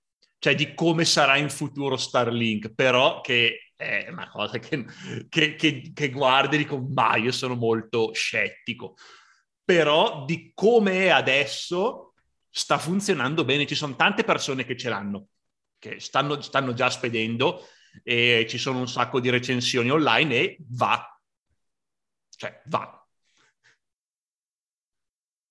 Cioè 0.41 0.56
di 0.56 0.73
come 0.73 1.06
sarà 1.06 1.38
in 1.38 1.51
futuro 1.51 1.97
Starlink, 1.97 2.73
però 2.73 3.21
che 3.21 3.73
è 3.75 4.08
una 4.10 4.27
cosa 4.27 4.58
che, 4.58 4.86
che, 5.30 5.54
che, 5.54 5.91
che 5.93 6.10
guardi 6.10 6.56
e 6.56 6.58
dico, 6.58 6.80
ma 6.80 7.15
io 7.15 7.32
sono 7.32 7.54
molto 7.54 8.12
scettico. 8.12 8.95
Però 9.63 10.25
di 10.25 10.51
come 10.56 11.04
è 11.04 11.10
adesso 11.10 12.15
sta 12.49 12.80
funzionando 12.80 13.45
bene, 13.45 13.67
ci 13.67 13.75
sono 13.75 13.95
tante 13.95 14.23
persone 14.23 14.65
che 14.65 14.75
ce 14.75 14.89
l'hanno, 14.89 15.27
che 15.77 15.99
stanno, 15.99 16.41
stanno 16.41 16.73
già 16.73 16.89
spedendo 16.89 17.63
e 18.01 18.47
ci 18.49 18.58
sono 18.58 18.80
un 18.80 18.88
sacco 18.88 19.19
di 19.19 19.30
recensioni 19.30 19.91
online 19.91 20.36
e 20.36 20.58
va. 20.69 21.06
Cioè, 22.36 22.63
va. 22.65 23.00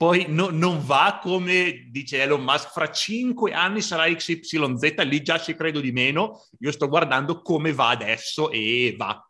Poi 0.01 0.25
no, 0.29 0.49
non 0.49 0.83
va 0.83 1.19
come 1.21 1.89
dice 1.91 2.23
Elon 2.23 2.43
Musk, 2.43 2.71
fra 2.71 2.91
cinque 2.91 3.53
anni 3.53 3.83
sarà 3.83 4.07
XYZ, 4.11 5.03
lì 5.03 5.21
già 5.21 5.39
ci 5.39 5.55
credo 5.55 5.79
di 5.79 5.93
meno. 5.93 6.43
Io 6.61 6.73
sto 6.73 6.89
guardando 6.89 7.43
come 7.43 7.75
va 7.75 7.91
adesso 7.91 8.51
e 8.51 8.95
va. 8.97 9.23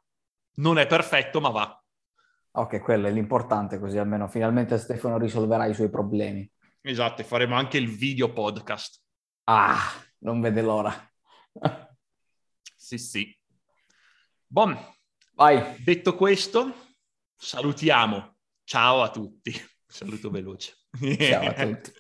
Non 0.59 0.79
è 0.79 0.87
perfetto, 0.87 1.41
ma 1.41 1.49
va. 1.49 1.85
Ok, 2.53 2.79
quello 2.83 3.09
è 3.09 3.11
l'importante, 3.11 3.81
così 3.81 3.99
almeno 3.99 4.29
finalmente 4.29 4.79
Stefano 4.79 5.19
risolverà 5.19 5.67
i 5.67 5.75
suoi 5.75 5.91
problemi. 5.91 6.49
Esatto, 6.83 7.23
e 7.23 7.25
faremo 7.25 7.57
anche 7.57 7.77
il 7.77 7.89
video 7.89 8.33
podcast. 8.33 9.03
Ah, 9.47 9.77
non 10.19 10.41
vede 10.41 10.63
l'ora. 10.63 10.95
sì, 12.77 12.97
sì. 12.97 13.39
Bon, 14.47 14.79
vai. 15.35 15.83
Detto 15.83 16.15
questo, 16.15 16.73
salutiamo. 17.35 18.37
Ciao 18.63 19.03
a 19.03 19.11
tutti. 19.11 19.70
Saluto 19.91 20.31
veloce. 20.31 20.75
Ciao 21.19 21.47
a 21.49 21.53
tutti. 21.67 21.93